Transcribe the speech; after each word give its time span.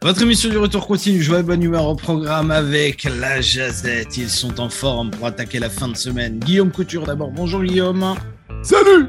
Votre 0.00 0.22
émission 0.22 0.48
du 0.48 0.58
retour 0.58 0.86
continue, 0.86 1.20
joie 1.20 1.40
et 1.40 1.42
bonne 1.42 1.62
humeur 1.62 1.86
au 1.86 1.96
programme 1.96 2.50
avec 2.52 3.04
la 3.04 3.40
Jazette. 3.40 4.16
Ils 4.16 4.30
sont 4.30 4.60
en 4.60 4.68
forme 4.70 5.10
pour 5.10 5.26
attaquer 5.26 5.58
la 5.58 5.68
fin 5.68 5.88
de 5.88 5.96
semaine. 5.96 6.38
Guillaume 6.38 6.70
Couture 6.70 7.04
d'abord. 7.04 7.32
Bonjour 7.32 7.62
Guillaume. 7.64 8.14
Salut 8.62 9.06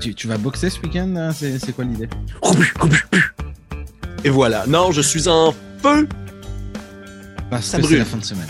Tu, 0.00 0.14
tu 0.14 0.26
vas 0.26 0.36
boxer 0.36 0.68
ce 0.70 0.80
week-end 0.80 1.14
hein? 1.16 1.30
C'est 1.32 1.58
c'est 1.60 1.72
quoi 1.72 1.84
l'idée? 1.84 2.08
Et 4.24 4.30
voilà. 4.30 4.64
Non, 4.66 4.90
je 4.90 5.00
suis 5.00 5.28
en 5.28 5.54
feu. 5.80 6.08
Parce 7.48 7.66
Ça 7.66 7.76
que 7.78 7.82
c'est 7.84 7.88
brûle. 7.88 7.98
la 8.00 8.04
fin 8.04 8.18
de 8.18 8.24
semaine. 8.24 8.48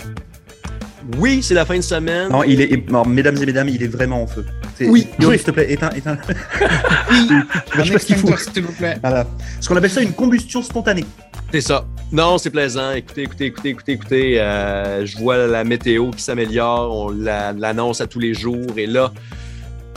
Oui, 1.19 1.41
c'est 1.43 1.53
la 1.53 1.65
fin 1.65 1.75
de 1.77 1.81
semaine. 1.81 2.29
Non, 2.29 2.43
il 2.43 2.59
est, 2.61 2.89
non, 2.89 3.05
mesdames 3.05 3.37
et 3.41 3.45
mesdames, 3.45 3.69
il 3.69 3.81
est 3.83 3.87
vraiment 3.87 4.23
en 4.23 4.27
feu. 4.27 4.45
Oui. 4.89 5.07
Oui. 5.19 5.35
s'il 5.37 5.45
te 5.45 5.51
plaît, 5.51 5.71
éteins, 5.71 5.89
éteins. 5.95 6.17
Un 7.09 7.83
sais 7.85 7.91
pas 7.91 7.99
ce 7.99 8.05
qu'il 8.05 8.15
faut. 8.15 8.27
extincteur, 8.29 8.39
s'il 8.53 8.63
vous 8.63 8.73
plaît. 8.73 8.97
Voilà. 9.01 9.27
Ce 9.59 9.67
qu'on 9.67 9.75
appelle 9.75 9.89
ça 9.91 10.01
une 10.01 10.13
combustion 10.13 10.61
spontanée. 10.61 11.05
C'est 11.51 11.61
ça. 11.61 11.85
Non, 12.11 12.37
c'est 12.37 12.49
plaisant. 12.49 12.91
Écoutez, 12.91 13.23
écoutez, 13.23 13.45
écoutez, 13.45 13.69
écoutez, 13.69 13.91
écoutez. 13.93 14.41
euh, 14.41 15.05
je 15.05 15.17
vois 15.17 15.37
la 15.47 15.63
météo 15.63 16.11
qui 16.11 16.21
s'améliore. 16.23 16.91
On 16.95 17.09
la- 17.09 17.53
l'annonce 17.53 18.01
à 18.01 18.07
tous 18.07 18.19
les 18.19 18.33
jours. 18.33 18.65
Et 18.77 18.87
là, 18.87 19.11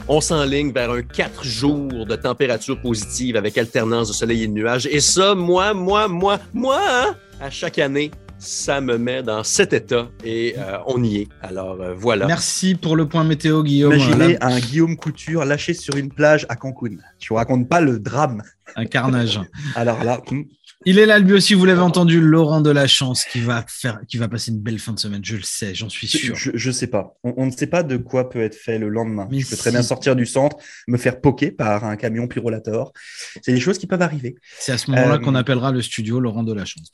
on 0.09 0.21
s'enligne 0.21 0.73
vers 0.73 0.91
un 0.91 1.03
4 1.03 1.45
jours 1.45 2.07
de 2.07 2.17
température 2.17 2.81
positive 2.81 3.37
avec 3.37 3.57
alternance 3.57 4.09
de 4.09 4.13
soleil 4.13 4.43
et 4.45 4.47
de 4.49 4.53
nuages. 4.53 4.87
Et 4.91 5.01
ça, 5.01 5.35
moi, 5.35 5.73
moi, 5.75 6.09
moi, 6.09 6.39
moi, 6.53 6.79
hein, 6.89 7.15
à 7.41 7.51
chaque 7.51 7.79
année, 7.79 8.11
ça 8.39 8.81
me 8.81 8.99
met 8.99 9.23
dans 9.23 9.43
cet 9.45 9.73
état. 9.73 10.11
Et 10.25 10.55
euh, 10.59 10.79
on 10.87 11.03
y 11.03 11.19
est. 11.19 11.29
Alors, 11.41 11.81
euh, 11.81 11.95
voilà. 11.95 12.27
Merci 12.27 12.75
pour 12.75 12.97
le 12.97 13.09
point 13.09 13.25
météo, 13.25 13.63
Guillaume. 13.63 13.95
Imaginez 13.95 14.37
un 14.43 14.59
Guillaume 14.61 14.97
Couture 14.97 15.45
lâché 15.45 15.73
sur 15.75 15.97
une 15.97 16.11
plage 16.11 16.45
à 16.49 16.57
Cancun. 16.57 16.97
Je 17.21 17.29
vous 17.29 17.37
raconte 17.37 17.69
pas 17.69 17.81
le 17.81 17.99
drame. 17.99 18.43
un 18.77 18.85
carnage. 18.87 19.41
Alors 19.75 20.03
là, 20.05 20.21
hum, 20.31 20.45
Il 20.85 20.99
est 20.99 21.07
là, 21.07 21.19
lui 21.19 21.33
aussi, 21.33 21.55
vous 21.55 21.65
l'avez 21.65 21.81
entendu, 21.81 22.21
Laurent 22.21 22.61
de 22.61 22.69
la 22.71 22.87
Chance, 22.87 23.25
qui 23.25 23.41
va, 23.41 23.65
faire, 23.69 24.01
qui 24.09 24.19
va 24.19 24.29
passer 24.29 24.51
une 24.51 24.61
belle 24.61 24.79
fin 24.79 24.93
de 24.93 24.99
semaine. 24.99 25.25
Je 25.25 25.37
le 25.37 25.43
sais, 25.43 25.75
j'en 25.75 25.89
suis 25.89 26.07
sûr. 26.07 26.35
je, 26.37 26.51
je 26.53 26.71
sais 26.71 26.89
pas. 26.89 27.17
On, 27.25 27.33
on 27.39 27.47
ne 27.47 27.51
sait 27.51 27.67
pas 27.69 27.83
de 27.83 27.97
quoi 27.97 28.29
peut 28.29 28.43
être 28.43 28.55
fait 28.57 28.79
le 28.79 28.91
lendemain. 28.91 29.27
Mais 29.31 29.41
je 29.41 29.49
peux 29.49 29.57
très 29.57 29.71
bien 29.71 29.83
sortir 29.83 30.15
du 30.17 30.27
centre, 30.27 30.57
me 30.89 30.99
faire 30.99 31.21
poquer 31.23 31.51
par 31.51 31.85
un 31.85 31.97
camion 31.97 32.27
pyrolator. 32.29 32.93
C'est 33.41 33.53
des 33.55 33.61
choses 33.61 33.79
qui 33.79 33.87
peuvent 33.87 34.03
arriver. 34.03 34.35
C'est 34.59 34.73
à 34.73 34.79
ce 34.79 34.91
moment-là 34.91 35.15
Euh, 35.15 35.19
qu'on 35.19 35.35
appellera 35.35 35.73
le 35.73 35.81
studio 35.81 36.21
Laurent 36.21 36.43
de 36.43 36.53
la 36.53 36.65
Chance. 36.67 36.91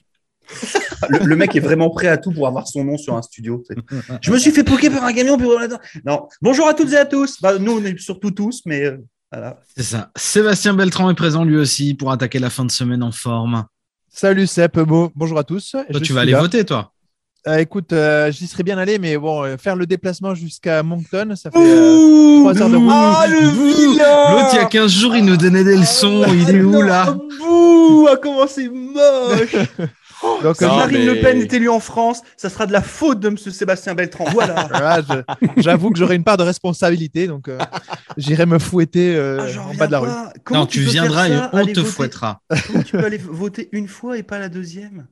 Le, 1.08 1.18
le 1.24 1.36
mec 1.36 1.56
est 1.56 1.60
vraiment 1.60 1.90
prêt 1.90 2.08
à 2.08 2.18
tout 2.18 2.30
pour 2.32 2.46
avoir 2.46 2.66
son 2.68 2.84
nom 2.84 2.96
sur 2.98 3.14
un 3.16 3.22
studio. 3.22 3.62
Je 4.20 4.30
me 4.30 4.38
suis 4.38 4.50
fait 4.50 4.64
poquer 4.64 4.90
par 4.90 5.04
un 5.04 5.12
camion. 5.12 5.38
Non. 6.04 6.28
Bonjour 6.42 6.68
à 6.68 6.74
toutes 6.74 6.92
et 6.92 6.98
à 6.98 7.06
tous. 7.06 7.40
Bah, 7.40 7.58
nous, 7.58 7.78
on 7.80 7.84
est 7.84 7.98
surtout 7.98 8.30
tous, 8.30 8.62
mais 8.66 8.84
euh, 8.84 8.98
voilà. 9.32 9.58
C'est 9.76 9.82
ça. 9.82 10.10
Sébastien 10.16 10.74
Beltran 10.74 11.10
est 11.10 11.14
présent 11.14 11.44
lui 11.44 11.56
aussi 11.56 11.94
pour 11.94 12.12
attaquer 12.12 12.38
la 12.38 12.50
fin 12.50 12.64
de 12.64 12.70
semaine 12.70 13.02
en 13.02 13.12
forme. 13.12 13.64
Salut 14.12 14.46
Sep, 14.46 14.78
bon, 14.80 15.10
bonjour 15.14 15.38
à 15.38 15.44
tous. 15.44 15.70
Toi, 15.70 15.84
Je 15.88 15.98
tu 16.00 16.12
vas 16.12 16.22
aller 16.22 16.32
là. 16.32 16.40
voter, 16.40 16.64
toi 16.64 16.92
Euh, 17.46 17.58
écoute, 17.58 17.92
euh, 17.92 18.30
j'y 18.32 18.46
serais 18.48 18.64
bien 18.64 18.76
allé, 18.76 18.98
mais 18.98 19.16
bon, 19.16 19.44
euh, 19.44 19.56
faire 19.56 19.76
le 19.76 19.86
déplacement 19.86 20.34
jusqu'à 20.34 20.82
Moncton, 20.82 21.32
ça 21.36 21.50
fait 21.50 21.58
euh, 21.58 22.40
trois 22.40 22.60
heures 22.60 22.68
de 22.68 22.76
route. 22.76 22.88
Ah, 22.90 23.24
le 23.28 23.38
vilain 23.38 24.32
L'autre, 24.32 24.48
il 24.52 24.56
y 24.56 24.58
a 24.58 24.64
15 24.66 24.90
jours, 24.92 25.16
il 25.16 25.24
nous 25.24 25.36
donnait 25.36 25.64
des 25.64 25.76
leçons. 25.76 26.24
Il 26.34 26.50
est 26.50 26.60
où, 26.60 26.82
là? 26.82 27.16
Bouh, 27.38 28.08
ah, 28.10 28.16
comment 28.20 28.46
c'est 28.48 28.68
moche 28.68 29.54
Donc, 30.42 30.56
Si 30.56 30.64
Non, 30.64 30.76
Marine 30.76 30.98
mais- 30.98 31.04
Le 31.06 31.20
Pen 31.20 31.40
est 31.40 31.52
élue 31.52 31.68
en 31.68 31.80
France, 31.80 32.22
ça 32.36 32.48
sera 32.50 32.66
de 32.66 32.72
la 32.72 32.82
faute 32.82 33.20
de 33.20 33.28
M. 33.28 33.36
Sébastien 33.38 33.94
Beltran. 33.94 34.24
Voilà. 34.32 34.66
voilà, 34.70 35.00
je- 35.56 35.62
j'avoue 35.62 35.90
que 35.90 35.98
j'aurai 35.98 36.16
une 36.16 36.24
part 36.24 36.36
de 36.36 36.42
responsabilité, 36.42 37.26
donc 37.26 37.48
euh, 37.48 37.58
j'irai 38.16 38.46
me 38.46 38.58
fouetter 38.58 39.14
euh, 39.16 39.38
Ah, 39.56 39.68
en 39.68 39.74
bas 39.74 39.86
de 39.86 39.92
la 39.92 39.98
rue. 40.00 40.08
Comment 40.44 40.60
Non, 40.60 40.66
tu 40.66 40.80
viendras 40.80 41.28
et 41.28 41.38
on 41.52 41.66
te 41.66 41.82
fouettera. 41.82 42.40
Comment 42.66 42.82
tu 42.82 42.92
peux 42.92 43.04
aller 43.04 43.18
voter 43.18 43.68
une 43.72 43.88
fois 43.88 44.18
et 44.18 44.22
pas 44.22 44.38
la 44.38 44.48
deuxième? 44.48 45.06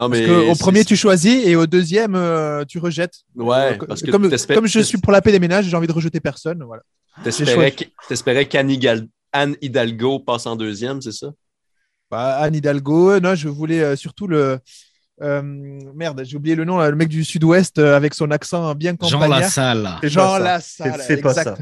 Non, 0.00 0.08
Parce 0.08 0.12
mais 0.22 0.26
qu'au 0.26 0.54
c'est- 0.54 0.58
premier, 0.60 0.84
tu 0.86 0.96
choisis 0.96 1.46
et 1.46 1.56
au 1.56 1.66
deuxième, 1.66 2.14
euh, 2.14 2.64
tu 2.66 2.78
rejettes. 2.78 3.16
Ouais, 3.36 3.78
Euh, 3.78 3.86
parce 3.86 4.00
que 4.02 4.10
comme, 4.10 4.66
je 4.66 4.80
suis 4.80 4.96
pour 4.98 5.12
la 5.12 5.20
paix 5.20 5.32
des 5.32 5.38
ménages, 5.40 5.66
j'ai 5.66 5.76
envie 5.76 5.86
de 5.86 5.92
rejeter 5.92 6.20
personne. 6.20 6.62
Voilà. 6.66 6.82
T'espérais 7.22 7.72
qu'- 7.72 7.90
t'espérais 8.08 8.46
qu'Anne 8.46 8.70
Hidalgo 9.60 10.18
passe 10.20 10.46
en 10.46 10.56
deuxième, 10.56 11.02
c'est 11.02 11.12
ça? 11.12 11.26
Bah, 12.10 12.36
Anne 12.38 12.54
Hidalgo, 12.56 13.20
non, 13.20 13.34
je 13.34 13.48
voulais 13.48 13.82
euh, 13.82 13.96
surtout 13.96 14.26
le. 14.26 14.58
euh, 15.22 15.42
merde, 15.94 16.22
j'ai 16.24 16.36
oublié 16.36 16.56
le 16.56 16.64
nom, 16.64 16.78
là, 16.78 16.90
le 16.90 16.96
mec 16.96 17.08
du 17.08 17.24
sud-ouest 17.24 17.78
euh, 17.78 17.96
avec 17.96 18.14
son 18.14 18.30
accent 18.30 18.74
bien 18.74 18.92
Jean 19.00 19.10
campagnard. 19.10 19.40
Lassalle. 19.40 19.88
Jean 20.02 20.20
pas 20.38 20.38
ça. 20.38 20.44
Lassalle. 20.44 20.92
Fais- 21.02 21.16
fais 21.16 21.16
pas 21.22 21.30
exact. 21.30 21.60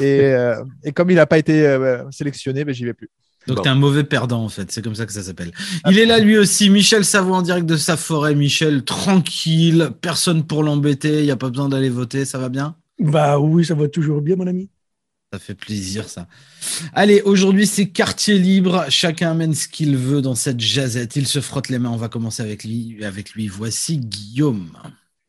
Et, 0.00 0.20
euh, 0.20 0.62
et 0.84 0.92
comme 0.92 1.10
il 1.10 1.16
n'a 1.16 1.26
pas 1.26 1.38
été 1.38 1.66
euh, 1.66 2.04
sélectionné, 2.10 2.64
ben, 2.64 2.72
j'y 2.74 2.84
vais 2.84 2.94
plus. 2.94 3.08
Donc, 3.46 3.56
Bon. 3.56 3.62
t'es 3.62 3.68
un 3.70 3.74
mauvais 3.74 4.04
perdant, 4.04 4.44
en 4.44 4.48
fait. 4.48 4.70
C'est 4.70 4.82
comme 4.82 4.94
ça 4.94 5.06
que 5.06 5.12
ça 5.12 5.22
s'appelle. 5.22 5.50
Il 5.88 5.98
est 5.98 6.06
là, 6.06 6.18
lui 6.18 6.36
aussi. 6.38 6.70
Michel 6.70 7.04
Savoie 7.04 7.38
en 7.38 7.42
direct 7.42 7.66
de 7.66 7.76
sa 7.76 7.96
forêt. 7.96 8.34
Michel, 8.34 8.84
tranquille. 8.84 9.90
Personne 10.00 10.46
pour 10.46 10.62
l'embêter. 10.62 11.20
Il 11.20 11.24
n'y 11.24 11.30
a 11.30 11.36
pas 11.36 11.48
besoin 11.48 11.68
d'aller 11.68 11.88
voter. 11.88 12.24
Ça 12.24 12.38
va 12.38 12.50
bien? 12.50 12.76
Bah 13.00 13.38
oui, 13.40 13.64
ça 13.64 13.74
va 13.74 13.88
toujours 13.88 14.20
bien, 14.20 14.36
mon 14.36 14.46
ami. 14.46 14.68
Ça 15.32 15.38
fait 15.38 15.54
plaisir, 15.54 16.08
ça. 16.08 16.26
Allez, 16.92 17.22
aujourd'hui, 17.22 17.64
c'est 17.64 17.88
quartier 17.88 18.36
libre. 18.36 18.86
Chacun 18.88 19.30
amène 19.30 19.54
ce 19.54 19.68
qu'il 19.68 19.96
veut 19.96 20.22
dans 20.22 20.34
cette 20.34 20.58
jazette. 20.58 21.14
Il 21.14 21.28
se 21.28 21.40
frotte 21.40 21.68
les 21.68 21.78
mains. 21.78 21.90
On 21.90 21.96
va 21.96 22.08
commencer 22.08 22.42
avec 22.42 22.64
lui. 22.64 23.04
Avec 23.04 23.30
lui. 23.30 23.46
Voici 23.46 23.98
Guillaume. 23.98 24.76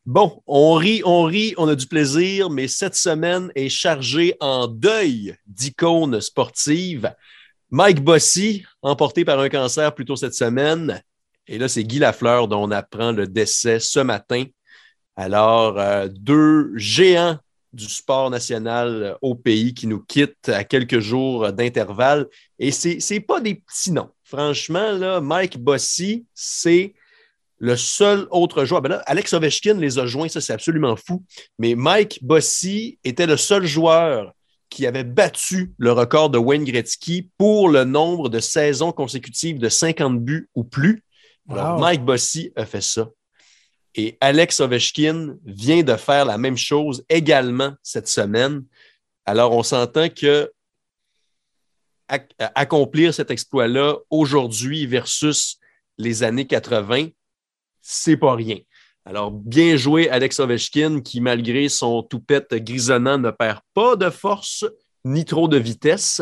Bon, 0.08 0.42
on 0.48 0.74
rit, 0.74 1.04
on 1.06 1.22
rit, 1.22 1.54
on 1.58 1.68
a 1.68 1.76
du 1.76 1.86
plaisir, 1.86 2.50
mais 2.50 2.68
cette 2.68 2.96
semaine 2.96 3.52
est 3.54 3.70
chargée 3.70 4.36
en 4.40 4.66
deuil 4.66 5.36
d'icônes 5.46 6.20
sportives. 6.20 7.14
Mike 7.70 8.04
Bossy, 8.04 8.66
emporté 8.82 9.24
par 9.24 9.40
un 9.40 9.50
cancer 9.50 9.94
plus 9.94 10.06
tôt 10.06 10.16
cette 10.16 10.34
semaine. 10.34 11.04
Et 11.46 11.60
là, 11.60 11.68
c'est 11.68 11.84
Guy 11.84 12.00
Lafleur 12.00 12.48
dont 12.48 12.64
on 12.64 12.72
apprend 12.72 13.12
le 13.12 13.28
décès 13.28 13.80
ce 13.80 14.00
matin. 14.00 14.46
Alors, 15.16 15.78
euh, 15.78 16.08
deux 16.10 16.76
géants 16.76 17.38
du 17.74 17.86
sport 17.86 18.30
national 18.30 19.04
euh, 19.04 19.14
au 19.22 19.36
pays 19.36 19.74
qui 19.74 19.88
nous 19.88 20.00
quittent 20.00 20.50
à 20.50 20.64
quelques 20.64 21.00
jours 21.00 21.52
d'intervalle. 21.54 22.28
Et 22.59 22.72
c'est 22.72 23.00
c'est 23.00 23.20
pas 23.20 23.40
des 23.40 23.56
petits 23.56 23.92
noms. 23.92 24.09
Franchement, 24.24 24.92
là, 24.92 25.22
Mike 25.22 25.58
Bossy, 25.58 26.26
c'est 26.34 26.94
le 27.58 27.76
seul 27.76 28.28
autre 28.32 28.66
joueur. 28.66 28.82
Ben 28.82 28.90
là, 28.90 29.04
Alex 29.06 29.34
Ovechkin 29.34 29.76
les 29.76 30.00
a 30.00 30.06
joints, 30.06 30.30
ça 30.30 30.42
c'est 30.42 30.54
absolument 30.54 30.96
fou. 30.96 31.24
Mais 31.59 31.76
Mike 31.76 32.20
Bossy 32.24 32.98
était 33.04 33.28
le 33.28 33.38
seul 33.38 33.66
joueur 33.66 34.34
qui 34.70 34.88
avait 34.88 35.03
battu 35.03 35.74
le 35.78 35.92
record 35.92 36.30
de 36.30 36.38
Wayne 36.38 36.64
Gretzky 36.64 37.30
pour 37.38 37.70
le 37.70 37.84
nombre 37.84 38.30
de 38.30 38.40
saisons 38.40 38.92
consécutives 38.92 39.59
de 39.59 39.70
50 39.70 40.20
buts 40.20 40.50
ou 40.56 40.64
plus. 40.64 41.03
Alors, 41.50 41.76
Wow. 41.76 41.82
Mike 41.82 42.06
Bossy 42.06 42.52
a 42.56 42.66
fait 42.66 42.82
ça. 42.82 43.09
Et 43.96 44.18
Alex 44.22 44.59
Ovechkin 44.59 45.35
vient 45.46 45.84
de 45.84 45.96
faire 45.96 46.25
la 46.25 46.38
même 46.38 46.57
chose 46.57 47.03
également 47.09 47.74
cette 47.84 48.07
semaine. 48.07 48.63
Alors, 49.25 49.52
on 49.52 49.63
s'entend 49.63 50.07
que 50.09 50.52
ac- 52.09 52.31
accomplir 52.56 53.13
cet 53.13 53.31
exploit-là 53.31 53.97
aujourd'hui 54.09 54.85
versus 54.85 55.57
les 55.97 56.24
années 56.24 56.47
80, 56.47 57.07
c'est 57.81 58.18
pas 58.18 58.35
rien. 58.35 58.57
Alors, 59.06 59.31
bien 59.31 59.75
joué 59.75 60.09
Alex 60.09 60.40
Ovechkin 60.40 61.02
qui, 61.02 61.22
malgré 61.22 61.68
son 61.69 62.03
toupette 62.03 62.53
grisonnant, 62.53 63.18
ne 63.18 63.31
perd 63.31 63.59
pas 63.73 63.96
de 63.96 64.09
force 64.09 64.66
ni 65.03 65.25
trop 65.25 65.47
de 65.47 65.58
vitesse. 65.58 66.22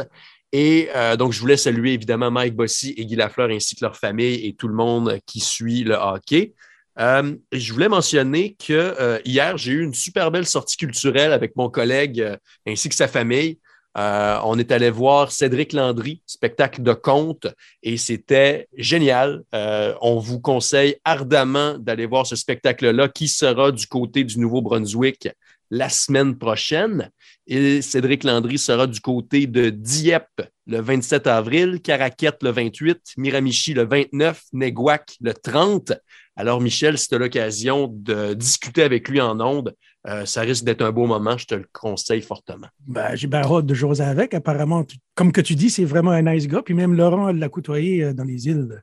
Et 0.51 0.89
euh, 0.95 1.15
donc, 1.15 1.33
je 1.33 1.39
voulais 1.39 1.57
saluer 1.57 1.93
évidemment 1.93 2.31
Mike 2.31 2.55
Bossy 2.55 2.93
et 2.97 3.05
Guy 3.05 3.15
Lafleur 3.15 3.49
ainsi 3.51 3.75
que 3.75 3.85
leur 3.85 3.95
famille 3.95 4.47
et 4.47 4.55
tout 4.55 4.67
le 4.67 4.73
monde 4.73 5.19
qui 5.25 5.39
suit 5.39 5.83
le 5.83 5.95
hockey. 5.95 6.53
Euh, 6.99 7.35
je 7.53 7.71
voulais 7.71 7.87
mentionner 7.87 8.55
que 8.55 8.73
euh, 8.73 9.19
hier, 9.23 9.57
j'ai 9.57 9.71
eu 9.71 9.83
une 9.83 9.93
super 9.93 10.31
belle 10.31 10.45
sortie 10.45 10.75
culturelle 10.75 11.31
avec 11.31 11.55
mon 11.55 11.69
collègue 11.69 12.19
euh, 12.19 12.35
ainsi 12.67 12.89
que 12.89 12.95
sa 12.95 13.07
famille. 13.07 13.57
Euh, 13.97 14.37
on 14.43 14.59
est 14.59 14.71
allé 14.71 14.89
voir 14.89 15.31
Cédric 15.31 15.73
Landry, 15.73 16.21
spectacle 16.25 16.83
de 16.83 16.93
conte, 16.93 17.47
et 17.81 17.97
c'était 17.97 18.67
génial. 18.77 19.43
Euh, 19.55 19.93
on 20.01 20.19
vous 20.19 20.39
conseille 20.39 20.97
ardemment 21.03 21.77
d'aller 21.77 22.05
voir 22.05 22.27
ce 22.27 22.35
spectacle-là 22.35 23.09
qui 23.09 23.27
sera 23.27 23.71
du 23.71 23.87
côté 23.87 24.23
du 24.23 24.39
Nouveau-Brunswick 24.39 25.29
la 25.71 25.89
semaine 25.89 26.37
prochaine. 26.37 27.09
Et 27.47 27.81
Cédric 27.81 28.23
Landry 28.23 28.57
sera 28.57 28.85
du 28.85 28.99
côté 28.99 29.47
de 29.47 29.69
Dieppe 29.69 30.41
le 30.67 30.81
27 30.81 31.25
avril, 31.27 31.81
Caraquette 31.81 32.43
le 32.43 32.51
28, 32.51 33.13
Miramichi 33.17 33.73
le 33.73 33.85
29, 33.85 34.43
Neguac 34.53 35.15
le 35.19 35.33
30. 35.33 35.93
Alors, 36.35 36.61
Michel, 36.61 36.95
as 36.95 37.17
l'occasion 37.17 37.89
de 37.91 38.33
discuter 38.33 38.83
avec 38.83 39.09
lui 39.09 39.19
en 39.19 39.39
ondes, 39.41 39.75
euh, 40.07 40.25
ça 40.25 40.41
risque 40.41 40.63
d'être 40.63 40.81
un 40.81 40.91
beau 40.91 41.05
moment. 41.07 41.37
Je 41.37 41.45
te 41.45 41.55
le 41.55 41.65
conseille 41.73 42.21
fortement. 42.21 42.67
Ben, 42.87 43.15
j'ai 43.15 43.27
bien 43.27 43.41
hâte 43.41 43.65
de 43.65 43.73
jouer 43.73 43.99
avec. 44.01 44.33
Apparemment, 44.33 44.83
tu- 44.85 44.97
comme 45.15 45.31
que 45.31 45.41
tu 45.41 45.55
dis, 45.55 45.69
c'est 45.69 45.85
vraiment 45.85 46.11
un 46.11 46.21
nice 46.21 46.47
gars. 46.47 46.61
Puis 46.63 46.73
même 46.73 46.93
Laurent 46.95 47.31
l'a 47.31 47.49
côtoyé 47.49 48.03
euh, 48.05 48.13
dans 48.13 48.23
les 48.23 48.47
îles 48.47 48.81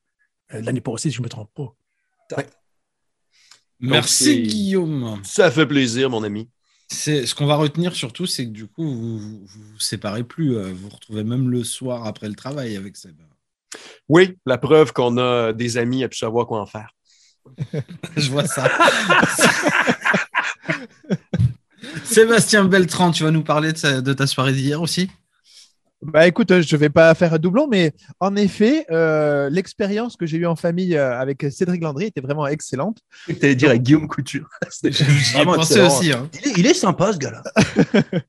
euh, 0.54 0.60
l'année 0.60 0.80
passée, 0.82 1.10
si 1.10 1.16
je 1.16 1.20
ne 1.20 1.24
me 1.24 1.28
trompe 1.30 1.50
pas. 1.54 1.74
Merci, 3.80 4.42
Guillaume. 4.42 5.20
Ça 5.24 5.50
fait 5.50 5.66
plaisir, 5.66 6.08
mon 6.10 6.22
ami. 6.22 6.48
C'est 6.88 7.26
ce 7.26 7.34
qu'on 7.34 7.46
va 7.46 7.56
retenir 7.56 7.94
surtout, 7.96 8.26
c'est 8.26 8.44
que 8.46 8.50
du 8.52 8.66
coup, 8.68 8.84
vous 8.84 9.18
vous, 9.18 9.40
vous 9.44 9.62
vous 9.72 9.80
séparez 9.80 10.22
plus. 10.24 10.56
euh, 10.56 10.68
Vous 10.72 10.76
vous 10.84 10.88
retrouvez 10.88 11.24
même 11.24 11.50
le 11.50 11.64
soir 11.64 12.06
après 12.06 12.28
le 12.28 12.34
travail 12.34 12.76
avec 12.76 12.96
Seb. 12.96 13.16
Oui, 14.08 14.38
la 14.46 14.56
preuve 14.56 14.92
qu'on 14.92 15.18
a 15.18 15.52
des 15.52 15.76
amis 15.78 16.04
à 16.04 16.08
pu 16.08 16.16
savoir 16.16 16.46
quoi 16.46 16.60
en 16.60 16.66
faire. 16.66 16.90
Je 18.16 18.30
vois 18.30 18.46
ça. 18.46 18.70
Sébastien 22.20 22.64
Beltran, 22.64 23.10
tu 23.10 23.24
vas 23.24 23.30
nous 23.30 23.42
parler 23.42 23.74
de, 23.74 23.78
ta- 23.78 24.00
de 24.00 24.12
ta 24.14 24.26
soirée 24.26 24.54
d'hier 24.54 24.80
aussi 24.80 25.10
Bah 26.00 26.26
écoute, 26.26 26.50
euh, 26.50 26.62
je 26.62 26.74
vais 26.74 26.88
pas 26.88 27.14
faire 27.14 27.34
un 27.34 27.38
doublon, 27.38 27.68
mais 27.70 27.92
en 28.20 28.36
effet, 28.36 28.86
euh, 28.90 29.50
l'expérience 29.50 30.16
que 30.16 30.24
j'ai 30.24 30.38
eue 30.38 30.46
en 30.46 30.56
famille 30.56 30.96
euh, 30.96 31.18
avec 31.20 31.44
Cédric 31.50 31.82
Landry 31.82 32.06
était 32.06 32.22
vraiment 32.22 32.46
excellente. 32.46 33.00
Tu 33.26 33.36
allais 33.42 33.54
dire 33.54 33.68
avec 33.68 33.82
Guillaume 33.82 34.08
Couture. 34.08 34.48
J'y 34.82 35.44
pensé 35.44 35.74
excellent. 35.74 35.86
aussi. 35.98 36.12
hein. 36.12 36.30
Il 36.42 36.48
est, 36.48 36.52
il 36.60 36.66
est 36.66 36.72
sympa, 36.72 37.12
ce 37.12 37.18
gars-là. 37.18 37.42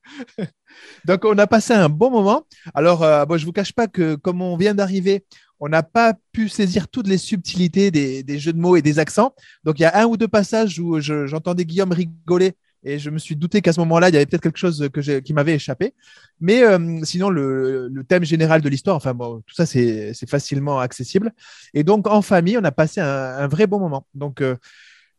Donc, 1.06 1.24
on 1.24 1.38
a 1.38 1.46
passé 1.46 1.72
un 1.72 1.88
bon 1.88 2.10
moment. 2.10 2.42
Alors, 2.74 3.02
euh, 3.02 3.24
bon, 3.24 3.38
je 3.38 3.42
ne 3.42 3.46
vous 3.46 3.52
cache 3.52 3.72
pas 3.72 3.86
que 3.88 4.16
comme 4.16 4.42
on 4.42 4.58
vient 4.58 4.74
d'arriver, 4.74 5.24
on 5.60 5.68
n'a 5.70 5.82
pas 5.82 6.12
pu 6.32 6.50
saisir 6.50 6.88
toutes 6.88 7.08
les 7.08 7.16
subtilités 7.18 7.90
des, 7.90 8.22
des 8.22 8.38
jeux 8.38 8.52
de 8.52 8.60
mots 8.60 8.76
et 8.76 8.82
des 8.82 8.98
accents. 8.98 9.34
Donc, 9.64 9.78
il 9.78 9.82
y 9.82 9.86
a 9.86 9.98
un 9.98 10.04
ou 10.04 10.18
deux 10.18 10.28
passages 10.28 10.78
où 10.78 11.00
je- 11.00 11.26
j'entendais 11.26 11.64
Guillaume 11.64 11.92
rigoler 11.92 12.52
et 12.84 12.98
je 12.98 13.10
me 13.10 13.18
suis 13.18 13.36
douté 13.36 13.60
qu'à 13.60 13.72
ce 13.72 13.80
moment-là, 13.80 14.08
il 14.08 14.14
y 14.14 14.16
avait 14.16 14.26
peut-être 14.26 14.42
quelque 14.42 14.58
chose 14.58 14.88
qui 15.24 15.32
m'avait 15.32 15.54
échappé. 15.54 15.94
Mais 16.40 16.62
euh, 16.62 17.00
sinon, 17.04 17.30
le, 17.30 17.90
thème 18.08 18.24
général 18.24 18.60
de 18.60 18.68
l'histoire, 18.68 18.96
enfin, 18.96 19.14
bon, 19.14 19.42
tout 19.46 19.54
ça, 19.54 19.66
c'est 19.66 20.14
facilement 20.28 20.78
accessible. 20.78 21.32
Et 21.74 21.84
donc, 21.84 22.06
en 22.06 22.22
famille, 22.22 22.56
on 22.58 22.64
a 22.64 22.72
passé 22.72 23.00
un, 23.00 23.48
vrai 23.48 23.66
bon 23.66 23.80
moment. 23.80 24.06
Donc, 24.14 24.40
euh, 24.40 24.56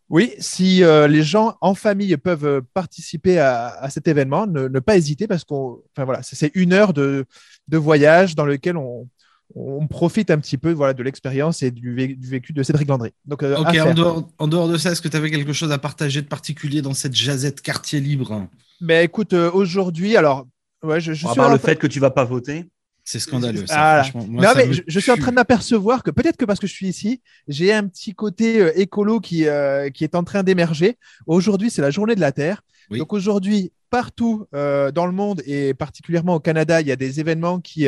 oui, 0.10 0.34
si 0.40 0.84
euh, 0.84 1.08
les 1.08 1.22
gens 1.22 1.58
en 1.62 1.76
famille 1.76 2.16
peuvent 2.18 2.62
participer 2.74 3.40
à, 3.40 3.88
cet 3.90 4.08
événement, 4.08 4.48
ne, 4.48 4.80
pas 4.80 4.98
hésiter 4.98 5.28
parce 5.28 5.44
qu'on, 5.44 5.82
enfin 5.92 6.06
voilà, 6.06 6.24
c'est- 6.24 6.52
une 6.56 6.74
heure 6.74 6.94
de 6.94 7.26
voyage 7.72 8.36
dans 8.36 8.46
lequel 8.46 8.78
on, 8.78 9.08
on 9.56 9.88
profite 9.88 10.32
un 10.32 10.38
petit 10.38 10.58
peu 10.58 10.72
voilà, 10.72 10.94
de 10.94 11.04
l'expérience 11.04 11.64
et 11.64 11.72
du, 11.72 11.96
vé- 11.96 12.18
du 12.18 12.28
vécu 12.28 12.54
de 12.54 12.64
Cédric 12.64 12.88
Landry. 12.88 13.12
Donc, 13.26 13.44
euh, 13.44 13.58
Ok, 13.58 13.76
en 13.76 13.94
dehors, 13.94 14.30
en 14.38 14.48
dehors 14.48 14.70
de 14.70 14.78
ça, 14.78 14.92
est-ce 14.92 15.02
que 15.02 15.08
tu 15.08 15.18
avais 15.18 15.32
quelque 15.32 15.54
chose 15.54 15.72
à 15.72 15.78
partager 15.78 16.22
de 16.22 16.28
particulier 16.28 16.82
dans 16.82 16.94
cette 16.94 17.16
jazette 17.16 17.62
quartier 17.62 18.00
libre? 18.00 18.48
Mais 18.82 19.04
écoute, 19.04 19.34
euh, 19.34 19.52
aujourd'hui, 19.52 20.16
alors, 20.16 20.48
ouais, 20.84 21.02
je, 21.02 21.14
suis 21.14 21.28
le 21.28 21.58
fait 21.58 21.78
que 21.78 21.88
tu 21.88 22.00
vas 22.00 22.12
pas 22.12 22.26
voter? 22.26 22.66
C'est 23.04 23.20
scandaleux. 23.20 23.66
Ça, 23.66 23.76
Ah, 23.76 24.04
franchement. 24.04 24.28
Moi, 24.30 24.44
non, 24.44 24.50
ça 24.50 24.56
mais 24.56 24.72
je, 24.72 24.84
je 24.86 25.00
suis 25.00 25.10
en 25.10 25.18
train 25.18 25.32
de 25.32 25.36
m'apercevoir 25.36 26.04
que 26.04 26.12
peut-être 26.12 26.38
que 26.38 26.46
parce 26.46 26.60
que 26.60 26.68
je 26.68 26.74
suis 26.74 26.88
ici, 26.88 27.22
j'ai 27.48 27.74
un 27.74 27.88
petit 27.88 28.14
côté 28.14 28.62
euh, 28.62 28.80
écolo 28.80 29.20
qui, 29.20 29.48
euh, 29.48 29.90
qui 29.90 30.04
est 30.04 30.14
en 30.14 30.24
train 30.24 30.44
d'émerger. 30.44 30.96
Aujourd'hui, 31.26 31.72
c'est 31.72 31.82
la 31.82 31.90
journée 31.90 32.14
de 32.14 32.20
la 32.20 32.32
Terre. 32.32 32.62
Oui. 32.92 33.00
Donc 33.00 33.14
aujourd'hui, 33.14 33.72
partout 33.90 34.46
euh, 34.54 34.92
dans 34.92 35.08
le 35.08 35.12
monde 35.12 35.42
et 35.48 35.74
particulièrement 35.74 36.36
au 36.36 36.40
Canada, 36.40 36.82
il 36.82 36.88
y 36.88 36.92
a 36.92 36.96
des 36.96 37.20
événements 37.20 37.60
qui, 37.60 37.88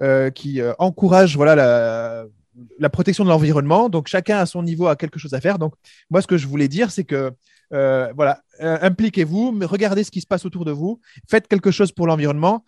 euh, 0.00 0.30
qui 0.30 0.60
euh, 0.60 0.72
encouragent 0.78 1.36
voilà, 1.36 1.56
la, 1.56 2.24
la 2.78 2.88
protection 2.88 3.24
de 3.24 3.30
l'environnement. 3.30 3.88
Donc 3.88 4.06
chacun 4.06 4.38
à 4.38 4.46
son 4.46 4.62
niveau 4.62 4.86
a 4.86 4.94
quelque 4.96 5.18
chose 5.18 5.34
à 5.34 5.40
faire. 5.40 5.58
Donc 5.58 5.74
moi, 6.10 6.22
ce 6.22 6.26
que 6.26 6.36
je 6.36 6.46
voulais 6.46 6.68
dire, 6.68 6.90
c'est 6.90 7.04
que 7.04 7.32
euh, 7.72 8.12
voilà, 8.14 8.42
impliquez-vous, 8.60 9.58
regardez 9.62 10.04
ce 10.04 10.10
qui 10.10 10.20
se 10.20 10.26
passe 10.26 10.44
autour 10.46 10.64
de 10.64 10.72
vous, 10.72 11.00
faites 11.28 11.48
quelque 11.48 11.70
chose 11.70 11.92
pour 11.92 12.06
l'environnement. 12.06 12.64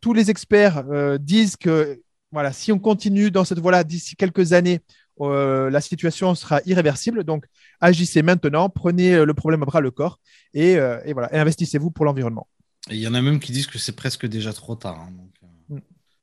Tous 0.00 0.14
les 0.14 0.30
experts 0.30 0.84
disent 1.20 1.56
que 1.56 2.00
voilà, 2.32 2.52
si 2.52 2.72
on 2.72 2.78
continue 2.78 3.30
dans 3.30 3.44
cette 3.44 3.58
voie-là 3.58 3.84
d'ici 3.84 4.16
quelques 4.16 4.52
années, 4.52 4.80
la 5.20 5.80
situation 5.80 6.34
sera 6.34 6.60
irréversible. 6.64 7.24
Donc, 7.24 7.44
agissez 7.80 8.22
maintenant, 8.22 8.70
prenez 8.70 9.24
le 9.24 9.34
problème 9.34 9.62
à 9.62 9.66
bras 9.66 9.80
le 9.80 9.90
corps 9.90 10.18
et, 10.54 10.78
voilà, 11.12 11.28
investissez-vous 11.32 11.90
pour 11.90 12.06
l'environnement. 12.06 12.48
Il 12.90 12.96
y 12.96 13.06
en 13.06 13.14
a 13.14 13.20
même 13.20 13.40
qui 13.40 13.52
disent 13.52 13.66
que 13.66 13.78
c'est 13.78 13.94
presque 13.94 14.26
déjà 14.26 14.52
trop 14.54 14.74
tard. 14.74 14.98
hein. 15.00 15.12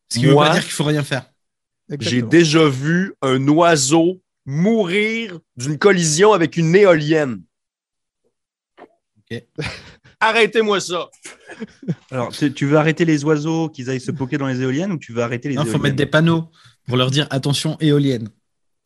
Ce 0.09 0.19
qui 0.19 0.25
ne 0.25 0.30
veut 0.30 0.36
pas 0.36 0.54
dire 0.54 0.63
qu'il 0.63 0.71
faut 0.71 0.83
rien 0.83 1.04
faire. 1.04 1.31
J'ai 2.00 2.21
déjà 2.21 2.68
vu 2.68 3.13
un 3.21 3.45
oiseau 3.48 4.21
mourir 4.45 5.39
d'une 5.56 5.77
collision 5.77 6.33
avec 6.33 6.57
une 6.57 6.75
éolienne. 6.75 7.42
Arrêtez-moi 10.19 10.80
ça. 10.80 11.09
Alors, 12.09 12.31
tu, 12.31 12.65
veux 12.65 12.77
arrêter 12.77 13.06
les 13.06 13.24
oiseaux 13.24 13.69
qu'ils 13.69 13.89
aillent 13.89 14.00
se 14.01 14.12
poquer 14.12 14.38
dans 14.38 14.48
les 14.48 14.62
éoliennes 14.62 14.92
ou 14.94 14.98
tu 14.98 15.13
veux 15.13 15.21
arrêter 15.21 15.50
les 15.50 15.56
Il 15.56 15.59
faut 15.59 15.65
éoliennes? 15.65 15.81
mettre 15.83 15.95
des 15.95 16.06
panneaux 16.06 16.50
pour 16.88 16.98
leur 16.98 17.12
dire 17.12 17.27
attention 17.30 17.77
éolienne. 17.80 18.30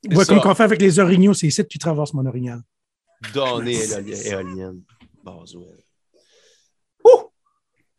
Ouais, 0.09 0.25
comme 0.25 0.41
qu'on 0.41 0.55
fait 0.55 0.63
avec 0.63 0.81
les 0.81 0.99
orignaux, 0.99 1.33
c'est 1.33 1.47
ici 1.47 1.61
que 1.61 1.67
tu 1.67 1.77
traverses 1.77 2.13
mon 2.13 2.25
orignal. 2.25 2.61
Donnez 3.33 3.77
éolienne. 3.83 4.25
éolienne. 4.25 4.81
Boswell. 5.23 5.77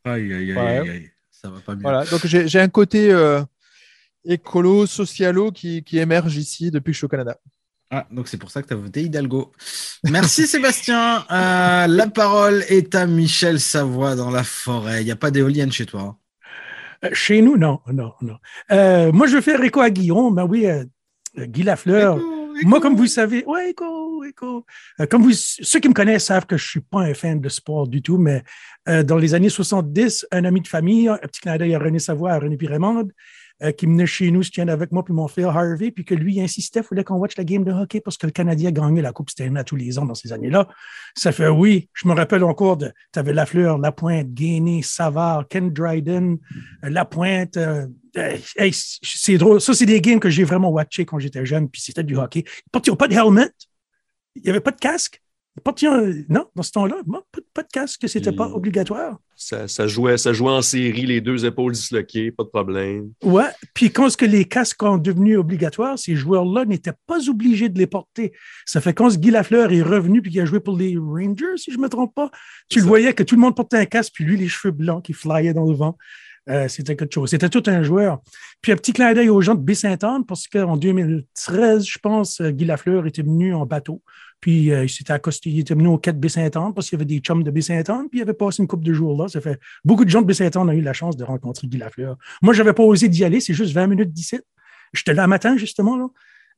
Aïe, 0.05 0.33
aïe, 0.33 0.33
aïe, 0.35 0.53
Ouais. 0.53 0.79
aïe, 0.81 0.91
aïe. 0.91 1.11
Ça 1.43 1.51
va 1.51 1.59
pas 1.61 1.75
bien. 1.75 1.83
Voilà, 1.83 2.05
donc 2.05 2.25
j'ai 2.27 2.61
un 2.61 2.69
côté 2.69 3.11
euh, 3.11 3.43
écolo, 4.25 4.87
socialo 4.87 5.51
qui, 5.51 5.83
qui 5.83 5.99
émerge 5.99 6.37
ici 6.37 6.71
depuis 6.71 6.91
que 6.91 6.95
je 6.95 6.99
suis 6.99 7.05
au 7.07 7.09
Canada. 7.09 7.37
Ah, 7.91 8.07
donc 8.11 8.29
c'est 8.29 8.39
pour 8.39 8.51
ça 8.51 8.63
que 8.63 8.69
tu 8.69 8.73
as 8.73 8.77
voté 8.77 9.03
Hidalgo. 9.03 9.53
Merci 10.05 10.47
Sébastien. 10.47 11.27
Euh, 11.31 11.87
la 11.87 12.07
parole 12.07 12.65
est 12.69 12.95
à 12.95 13.07
Michel 13.07 13.61
Savoie 13.61 14.15
dans 14.15 14.31
la 14.31 14.45
forêt. 14.45 15.03
Il 15.03 15.05
n'y 15.05 15.11
a 15.11 15.17
pas 15.17 15.31
d'éolienne 15.31 15.71
chez 15.73 15.85
toi. 15.85 16.01
hein 16.01 16.17
Euh, 17.05 17.11
chez 17.13 17.43
nous, 17.43 17.59
non, 17.59 17.81
non, 17.93 18.13
non. 18.23 18.39
Euh, 18.71 19.13
moi, 19.13 19.27
je 19.27 19.35
vais 19.37 19.43
faire 19.43 19.63
écho 19.63 19.81
à 19.81 19.91
Guillaume. 19.91 20.35
Ben 20.37 20.45
oui, 20.45 20.67
euh, 20.67 20.85
Guy 21.37 21.65
Lafleur. 21.65 22.19
Moi, 22.65 22.81
comme 22.81 22.97
vous 22.97 23.03
le 23.03 23.09
savez, 23.09 23.45
ouais, 23.45 23.71
écho, 23.71 24.25
écho. 24.25 24.65
Euh, 25.01 25.07
comme 25.07 25.23
vous, 25.23 25.33
ceux 25.33 25.81
qui 25.81 25.89
me 25.89 25.95
connaissent 25.95 26.27
savent 26.27 26.47
que 26.47 26.57
je 26.57 26.69
suis 26.69 26.81
pas 26.81 27.01
un 27.01 27.15
fan 27.15 27.41
de 27.41 27.49
sport 27.49 27.89
du 27.89 28.03
tout, 28.03 28.19
mais 28.19 28.43
euh, 28.89 29.03
dans 29.03 29.17
les 29.17 29.35
années 29.35 29.49
70, 29.49 30.27
un 30.31 30.45
ami 30.45 30.61
de 30.61 30.69
famille, 30.69 31.09
un 31.09 31.17
petit 31.19 31.41
clin 31.41 31.57
d'œil 31.57 31.75
à 31.75 31.79
René 31.79 31.99
Savoie, 31.99 32.33
à 32.33 32.39
René 32.39 32.57
Pirémond, 32.57 33.09
euh, 33.63 33.73
qui 33.73 33.87
venait 33.87 34.07
chez 34.07 34.31
nous 34.31 34.43
se 34.43 34.51
tienne 34.51 34.71
avec 34.71 34.93
moi 34.93 35.05
puis 35.05 35.15
mon 35.15 35.29
frère 35.29 35.57
Harvey, 35.57 35.91
puis 35.91 36.05
que 36.05 36.15
lui 36.15 36.41
insistait, 36.41 36.81
il 36.81 36.85
fallait 36.85 37.05
qu'on 37.05 37.17
watch 37.17 37.37
la 37.37 37.45
game 37.45 37.65
de 37.65 37.73
hockey 37.73 38.01
parce 38.01 38.17
que 38.17 38.27
le 38.27 38.33
Canadien 38.33 38.71
gagnait 38.71 39.03
la 39.03 39.13
Coupe 39.13 39.31
Stanley 39.31 39.61
à 39.61 39.65
tous 39.65 39.77
les 39.77 39.99
ans 39.99 40.07
dans 40.07 40.15
ces 40.15 40.33
années-là. 40.33 40.69
Ça 41.15 41.33
fait 41.33 41.49
oui, 41.49 41.89
je 41.95 42.09
me 42.09 42.15
rappelle 42.15 42.45
encore 42.45 42.77
de, 42.77 42.93
tu 43.13 43.19
avais 43.19 43.33
Lafleur, 43.33 43.79
Lapointe, 43.79 44.33
Gainé, 44.33 44.83
Savard, 44.83 45.47
Ken 45.49 45.71
Dryden, 45.73 46.39
euh, 46.85 46.89
Lapointe. 46.89 47.57
euh, 47.57 47.87
euh, 48.17 48.37
hey, 48.57 48.73
c'est 48.75 49.39
drôle. 49.39 49.61
Ça, 49.61 49.75
c'est 49.75 49.87
des 49.87 50.01
games 50.01 50.21
que 50.21 50.29
j'ai 50.29 50.45
vraiment 50.45 50.71
watché 50.71 51.05
quand 51.05 51.19
j'étais 51.19 51.47
jeune, 51.47 51.69
puis 51.69 51.81
c'était 51.81 52.05
du 52.05 52.17
hockey. 52.17 52.45
Ils 52.47 52.71
portaient 52.71 52.95
pas 52.95 53.09
de 53.09 53.15
helmet. 53.15 53.51
Il 54.35 54.43
n'y 54.43 54.51
avait 54.51 54.61
pas 54.61 54.71
de 54.71 54.79
casque. 54.79 55.22
Non, 56.31 56.47
dans 56.55 56.63
ce 56.63 56.73
temps-là, 56.73 56.97
pas, 57.53 57.63
de 57.63 57.69
casque, 57.71 58.09
c'était 58.09 58.33
pas 58.33 58.49
obligatoire. 58.49 59.19
Ça, 59.37 59.69
ça 59.69 59.87
jouait, 59.87 60.17
ça 60.17 60.33
jouait 60.33 60.51
en 60.51 60.63
série, 60.63 61.05
les 61.05 61.21
deux 61.21 61.45
épaules 61.45 61.73
disloquées, 61.73 62.31
pas 62.31 62.45
de 62.45 62.49
problème. 62.49 63.11
Ouais. 63.23 63.51
Puis 63.75 63.91
quand 63.91 64.09
ce 64.09 64.17
que 64.17 64.25
les 64.25 64.47
casques 64.47 64.81
sont 64.81 64.97
devenus 64.97 65.37
obligatoires, 65.37 65.99
ces 65.99 66.17
joueurs-là 66.17 66.65
n'étaient 66.65 66.95
pas 67.07 67.29
obligés 67.29 67.69
de 67.69 67.79
les 67.79 67.87
porter. 67.87 68.33
Ça 68.65 68.81
fait 68.81 68.95
quand 68.95 69.11
ce 69.11 69.19
Guy 69.19 69.31
Lafleur 69.31 69.73
est 69.73 69.83
revenu 69.83 70.23
puis 70.23 70.31
qu'il 70.31 70.41
a 70.41 70.47
joué 70.47 70.61
pour 70.61 70.77
les 70.77 70.97
Rangers, 70.97 71.57
si 71.57 71.71
je 71.71 71.79
me 71.79 71.89
trompe 71.89 72.15
pas, 72.15 72.31
tu 72.71 72.79
le 72.81 72.87
voyais 72.87 73.13
que 73.13 73.23
tout 73.23 73.35
le 73.35 73.43
monde 73.43 73.55
portait 73.55 73.79
un 73.79 73.87
casque, 73.87 74.13
puis 74.15 74.25
lui, 74.25 74.39
les 74.39 74.49
cheveux 74.49 74.73
blancs 74.73 75.05
qui 75.05 75.13
flyaient 75.13 75.55
dans 75.55 75.69
le 75.69 75.77
vent. 75.77 75.99
Euh, 76.49 76.67
c'était 76.69 76.97
quelque 76.97 77.15
chose. 77.15 77.31
C'était 77.31 77.49
tout 77.49 77.63
un 77.67 77.83
joueur. 77.83 78.21
Puis 78.61 78.73
un 78.73 78.77
petit 78.77 78.93
clin 78.93 79.13
d'œil 79.15 79.29
aux 79.29 79.41
gens 79.41 79.55
de 79.55 79.61
Baie-Saint-Anne, 79.61 80.25
parce 80.27 80.49
qu'en 80.49 80.77
2013, 80.77 81.87
je 81.87 81.99
pense, 81.99 82.41
euh, 82.41 82.51
Guy 82.51 82.65
Lafleur 82.65 83.07
était 83.07 83.23
venu 83.23 83.55
en 83.55 83.65
bateau. 83.65 84.03
Puis 84.41 84.73
euh, 84.73 84.85
il 84.85 84.89
s'était 84.89 85.13
accosté, 85.13 85.51
il 85.51 85.61
était 85.61 85.75
venu 85.75 85.87
au 85.87 85.99
quai 85.99 86.13
de 86.13 86.19
Baie-Saint-Anne 86.19 86.75
parce 86.75 86.89
qu'il 86.89 86.99
y 86.99 87.01
avait 87.01 87.07
des 87.07 87.19
chums 87.19 87.45
de 87.45 87.51
Baie-Saint-Anne, 87.53 88.09
puis 88.11 88.19
il 88.19 88.23
avait 88.23 88.33
passé 88.33 88.61
une 88.61 88.67
couple 88.67 88.85
de 88.85 88.93
jours 88.93 89.21
là. 89.23 89.29
Ça 89.29 89.41
fait 89.41 89.61
beaucoup 89.85 90.05
de 90.05 90.11
gens 90.11 90.21
de 90.21 90.27
Baie-Saint-Anne 90.27 90.69
ont 90.69 90.73
eu 90.73 90.81
la 90.81 90.93
chance 90.93 91.17
de 91.17 91.23
rencontrer 91.23 91.69
Guy 91.69 91.79
Lafleur. 91.79 92.17
Moi, 92.43 92.53
j'avais 92.53 92.73
pas 92.73 92.83
osé 92.83 93.09
d'y 93.09 93.25
aller, 93.25 93.39
c'est 93.39 93.55
juste 93.55 93.73
20 93.73 93.87
minutes 93.87 94.13
d'ici. 94.13 94.41
J'étais 94.93 95.15
là 95.15 95.29
matin, 95.29 95.57
justement, 95.57 95.97
là. 95.97 96.09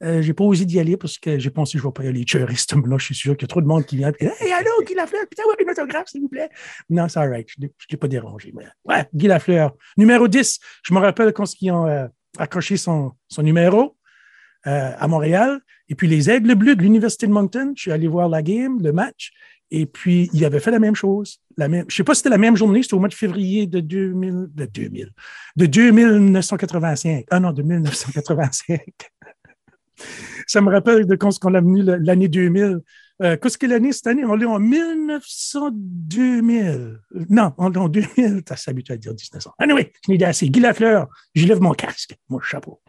Euh, 0.03 0.23
j'ai 0.23 0.35
pas 0.35 0.45
osé 0.45 0.65
d'y 0.65 0.81
aller 0.81 0.97
parce 0.97 1.19
que 1.19 1.39
j'ai 1.39 1.51
pensé 1.51 1.73
que 1.75 1.83
je 1.83 1.89
vais 1.89 1.93
pas 1.93 2.05
y 2.05 2.09
aller 2.09 2.25
tuer 2.25 2.45
ce 2.57 2.75
homme-là. 2.75 2.97
Je 2.99 3.05
suis 3.05 3.15
sûr 3.15 3.37
qu'il 3.37 3.43
y 3.43 3.45
a 3.47 3.49
trop 3.49 3.61
de 3.61 3.67
monde 3.67 3.85
qui 3.85 3.97
vient. 3.97 4.13
Puis, 4.13 4.27
hey, 4.27 4.53
allô, 4.53 4.71
Guy 4.87 4.95
Lafleur, 4.95 5.23
putain, 5.29 5.43
ouais, 5.49 5.55
une 5.61 5.71
autographe, 5.71 6.09
s'il 6.09 6.23
vous 6.23 6.29
plaît? 6.29 6.51
Non, 6.91 7.09
c'est 7.09 7.21
all 7.21 7.31
right. 7.31 7.49
Je 7.49 7.65
ne 7.65 7.69
l'ai 7.91 7.97
pas 7.97 8.09
dérangé. 8.09 8.53
Mais... 8.55 8.65
Ouais, 8.85 9.07
Guy 9.15 9.29
Lafleur. 9.29 9.75
Numéro 9.97 10.29
10. 10.29 10.59
Je 10.83 10.95
me 10.95 10.99
rappelle 10.99 11.33
quand 11.33 11.51
ils 11.61 11.71
ont 11.71 11.87
euh, 11.87 12.07
accroché 12.39 12.77
son, 12.77 13.13
son 13.29 13.43
numéro 13.43 13.97
euh, 14.67 14.93
à 14.99 15.09
Montréal. 15.09 15.61
Et 15.89 15.95
puis 15.95 16.09
les 16.09 16.31
Aigles 16.31 16.55
Bleus 16.55 16.77
de 16.77 16.83
l'Université 16.83 17.27
de 17.27 17.33
Moncton, 17.33 17.75
je 17.77 17.83
suis 17.83 17.93
allé 17.93 18.09
voir 18.09 18.29
la 18.29 18.43
game, 18.43 18.81
le 18.83 18.93
match. 18.93 19.33
Et 19.71 19.87
puis, 19.87 20.31
il 20.33 20.45
avait 20.45 20.61
fait 20.61 20.71
la 20.71 20.79
même 20.79 20.95
chose. 20.95 21.41
La 21.57 21.69
même, 21.69 21.85
je 21.89 21.95
ne 21.95 21.97
sais 21.97 22.05
pas 22.05 22.15
si 22.15 22.19
c'était 22.19 22.31
la 22.31 22.39
même 22.39 22.57
journée, 22.57 22.83
c'était 22.83 22.95
au 22.95 23.01
mois 23.01 23.09
de 23.09 23.15
février 23.15 23.67
de 23.67 23.81
2000, 23.81 24.49
de 24.55 24.67
2000, 24.67 25.11
de 25.57 25.67
2985. 25.67 27.27
Ah 27.31 27.41
non, 27.41 27.53
de 27.53 27.63
1985. 27.63 28.81
Ça 30.47 30.61
me 30.61 30.71
rappelle 30.71 31.07
de 31.07 31.15
quand 31.17 31.31
on 31.45 31.55
a 31.55 31.61
venu 31.61 31.83
l'année 31.83 32.29
2000. 32.29 32.79
Euh, 33.23 33.37
Qu'est-ce 33.41 33.57
que 33.59 33.67
l'année 33.67 33.93
cette 33.93 34.09
année? 34.09 34.25
On 34.25 34.41
est 34.41 34.45
en 34.45 34.59
1900, 34.59 35.71
2000. 35.73 36.99
Non, 37.31 37.53
on 37.59 37.73
est 37.73 37.77
en 37.79 37.89
2000. 37.89 38.43
T'as 38.45 38.57
s'habitué 38.57 38.95
à 38.95 38.97
dire 38.97 39.13
1900. 39.13 39.53
Anyway, 39.59 39.93
je 40.05 40.11
n'ai 40.13 40.19
dit 40.19 40.25
assez. 40.25 40.49
Guy 40.49 40.61
Lafleur, 40.61 41.09
je 41.35 41.47
lève 41.47 41.61
mon 41.61 41.73
casque, 41.75 42.17
mon 42.29 42.41
chapeau. 42.41 42.81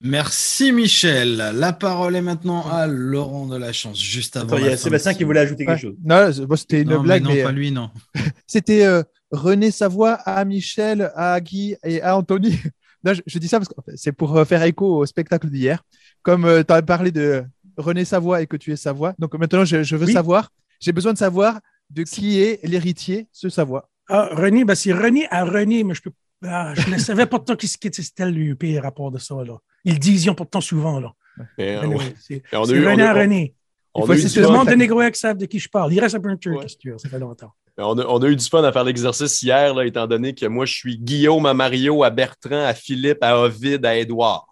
Merci 0.00 0.70
Michel. 0.72 1.36
La 1.54 1.72
parole 1.72 2.14
est 2.14 2.20
maintenant 2.22 2.68
à 2.70 2.86
Laurent 2.86 3.46
de 3.46 3.56
la 3.56 3.72
Chance, 3.72 4.00
juste 4.00 4.36
avant. 4.36 4.48
Attends, 4.48 4.58
il 4.58 4.66
y 4.66 4.68
a 4.68 4.76
Sébastien 4.76 5.12
de 5.12 5.16
qui 5.16 5.24
voulait 5.24 5.40
ajouter 5.40 5.64
Ouais. 5.66 5.74
quelque 5.74 5.80
chose. 5.80 5.96
Non, 6.04 6.30
c'était 6.56 6.82
une 6.82 6.90
Non, 6.90 6.98
mais 6.98 7.04
blague, 7.04 7.22
non, 7.24 7.30
mais, 7.30 7.42
pas 7.42 7.48
euh, 7.48 7.52
lui, 7.52 7.70
non. 7.70 7.90
c'était 8.46 8.84
euh, 8.84 9.02
René 9.30 9.70
Savoie 9.70 10.12
à 10.12 10.44
Michel, 10.44 11.10
à 11.14 11.40
Guy 11.40 11.76
et 11.84 12.02
à 12.02 12.16
Anthony. 12.16 12.58
Non, 13.06 13.12
je, 13.12 13.20
je 13.26 13.38
dis 13.38 13.48
ça 13.48 13.58
parce 13.58 13.68
que 13.68 13.74
c'est 13.96 14.12
pour 14.12 14.34
euh, 14.34 14.46
faire 14.46 14.62
écho 14.62 14.96
au 14.96 15.04
spectacle 15.04 15.50
d'hier. 15.50 15.84
Comme 16.24 16.64
tu 16.66 16.72
as 16.72 16.82
parlé 16.82 17.12
de 17.12 17.44
René 17.76 18.04
Savoie 18.04 18.42
et 18.42 18.46
que 18.48 18.56
tu 18.56 18.72
es 18.72 18.76
Savoie, 18.76 19.14
donc 19.18 19.32
maintenant 19.34 19.64
je, 19.64 19.82
je 19.84 19.94
veux 19.96 20.06
Oui. 20.06 20.12
savoir, 20.12 20.50
j'ai 20.80 20.90
besoin 20.92 21.12
de 21.12 21.18
savoir 21.18 21.60
de 21.90 22.02
qui 22.02 22.40
est 22.40 22.58
l'héritier, 22.64 23.28
ce 23.30 23.48
Savoie. 23.48 23.88
Ah, 24.08 24.28
René, 24.32 24.64
ben 24.64 24.74
c'est 24.74 24.92
René 24.92 25.26
à 25.30 25.44
René, 25.44 25.84
mais 25.84 25.94
je 25.94 26.02
peux 26.02 26.10
ah, 26.46 26.74
je 26.74 26.90
ne 26.90 26.98
savais 26.98 27.24
pas 27.26 27.38
tant 27.38 27.56
qu'est-ce 27.56 27.78
qui 27.78 27.86
était 27.86 28.02
c'était 28.02 28.30
l'UP 28.30 28.62
rapport 28.82 29.10
de 29.10 29.18
ça. 29.18 29.34
Là. 29.46 29.56
Ils 29.84 29.94
le 29.94 29.98
disaient 29.98 30.34
pourtant 30.34 30.60
souvent. 30.60 31.00
Là. 31.00 31.12
Ouais. 31.58 31.78
c'est 32.20 32.42
c'est 32.50 32.56
René 32.56 33.02
à 33.02 33.14
René. 33.14 33.54
Tout 33.94 34.06
le 34.06 34.48
monde 34.52 34.68
de 34.68 34.74
Négroac 34.74 35.14
savent 35.16 35.36
de 35.38 35.46
qui 35.46 35.58
je 35.60 35.68
parle. 35.68 35.92
Il 35.92 36.00
reste 36.00 36.16
un 36.16 36.20
peu 36.20 36.28
un 36.28 36.36
truc, 36.36 36.58
Ouais. 36.58 36.68
si 36.68 36.76
tu 36.78 36.90
veux, 36.90 36.98
ça 36.98 37.08
fait 37.08 37.18
longtemps. 37.18 37.52
on 37.78 37.96
a- 37.98 38.06
on 38.06 38.18
a 38.22 38.26
eu 38.28 38.36
du 38.36 38.44
fun 38.44 38.62
à 38.64 38.72
faire 38.72 38.84
l'exercice 38.84 39.40
hier, 39.42 39.72
là, 39.74 39.84
étant 39.86 40.06
donné 40.06 40.34
que 40.34 40.46
moi, 40.46 40.64
je 40.66 40.74
suis 40.74 40.98
Guillaume 40.98 41.46
à 41.46 41.54
Mario, 41.54 42.02
à 42.04 42.10
Bertrand, 42.10 42.64
à 42.64 42.74
Philippe, 42.74 43.18
à 43.22 43.38
Ovid, 43.40 43.84
à 43.86 43.96
Édouard. 43.96 44.46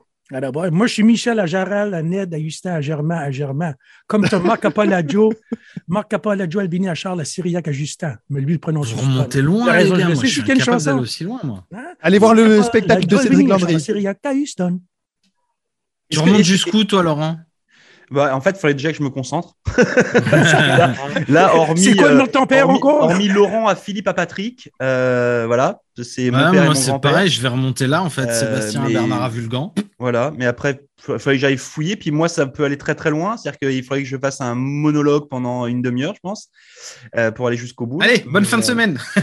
Moi, 0.71 0.87
je 0.87 0.93
suis 0.93 1.03
Michel 1.03 1.39
à 1.41 1.47
Jaral, 1.47 1.93
à 1.95 2.03
Ned, 2.03 2.33
à 2.33 2.39
Justin, 2.39 2.73
à 2.75 2.81
Germain, 2.81 3.17
à 3.19 3.31
Germain. 3.31 3.75
Comme 4.07 4.27
tu 4.27 4.35
as 4.35 4.39
Marc 4.39 4.65
Apolagio, 4.65 5.33
Marc 5.89 6.13
Apolagio, 6.15 6.61
Albini, 6.61 6.89
à 6.89 6.95
Charles, 6.95 7.21
à 7.21 7.25
Syriac, 7.25 7.69
à 7.69 7.73
Justin. 7.73 8.17
Mais 8.31 8.41
lui, 8.41 8.55
le 8.55 8.59
prononce 8.59 8.93
Vous 8.93 9.03
remontez 9.03 9.43
loin, 9.43 9.77
les 9.77 9.91
gars. 9.91 9.97
je 9.99 10.05
Moi, 10.07 10.15
sais, 10.17 10.27
je 10.29 10.41
suis 10.43 10.61
chanson? 10.61 10.91
d'aller 10.93 11.03
aussi 11.03 11.25
loin, 11.25 11.41
moi. 11.45 11.65
Allez 12.01 12.19
voir 12.19 12.35
le 12.35 12.63
spectacle 12.63 13.07
de 13.07 13.17
Cédric 13.17 13.49
Landry. 13.49 13.81
Syriac, 13.81 14.19
à 14.25 14.33
Houston. 14.33 14.81
Tu 16.11 16.19
remontes 16.19 16.43
jusqu'où, 16.43 16.85
toi, 16.85 17.03
Laurent? 17.03 17.37
Bah, 18.11 18.37
en 18.37 18.43
fait, 18.43 18.51
il 18.51 18.57
fallait 18.59 18.75
déjà 18.75 18.93
que 18.93 18.99
je 18.99 19.03
me 19.03 19.09
concentre. 19.09 19.55
là, 20.31 20.93
là, 21.29 21.57
hormis. 21.57 21.81
C'est 21.83 21.97
quoi 21.97 22.11
le 22.11 22.19
nom 22.19 22.25
de 22.25 22.31
ton 22.31 22.45
père 22.45 22.67
hormis, 22.67 22.77
encore? 22.77 23.05
hormis 23.05 23.29
Laurent 23.29 23.67
à 23.69 23.75
Philippe 23.75 24.07
à 24.07 24.13
Patrick. 24.13 24.69
euh, 24.83 25.45
voilà. 25.47 25.81
C'est 26.03 26.31
mon 26.31 26.51
père 26.51 26.65
moi, 26.65 26.75
c'est 26.75 26.99
pareil, 27.01 27.31
je 27.31 27.41
vais 27.41 27.49
remonter 27.49 27.87
là, 27.87 28.03
en 28.03 28.11
fait. 28.11 28.29
Euh, 28.29 28.39
Sébastien 28.39 28.83
mais- 28.87 28.93
Bernard 28.93 29.23
à 29.23 29.29
Vulgan. 29.31 29.75
Voilà, 30.03 30.33
mais 30.37 30.47
après, 30.47 30.81
il 31.09 31.19
fallait 31.21 31.37
que 31.37 31.41
j'aille 31.41 31.57
fouiller. 31.57 31.95
Puis 31.95 32.11
moi, 32.11 32.29
ça 32.29 32.45
peut 32.47 32.65
aller 32.65 32.77
très 32.77 32.97
très 32.97 33.09
loin. 33.11 33.37
C'est-à-dire 33.37 33.61
qu'il 33.61 33.85
faudrait 33.85 34.03
que 34.03 34.09
je 34.09 34.17
fasse 34.17 34.41
un 34.41 34.57
monologue 34.57 35.29
pendant 35.29 35.65
une 35.67 35.81
demi-heure, 35.81 36.15
je 36.17 36.21
pense, 36.21 36.49
euh, 37.17 37.31
pour 37.31 37.47
aller 37.47 37.57
jusqu'au 37.57 37.87
bout. 37.87 38.03
Allez, 38.03 38.19
bonne 38.27 38.43
Mais, 38.43 38.49
fin 38.49 38.59
de 38.59 38.65
euh, 38.65 38.67
semaine. 38.67 38.99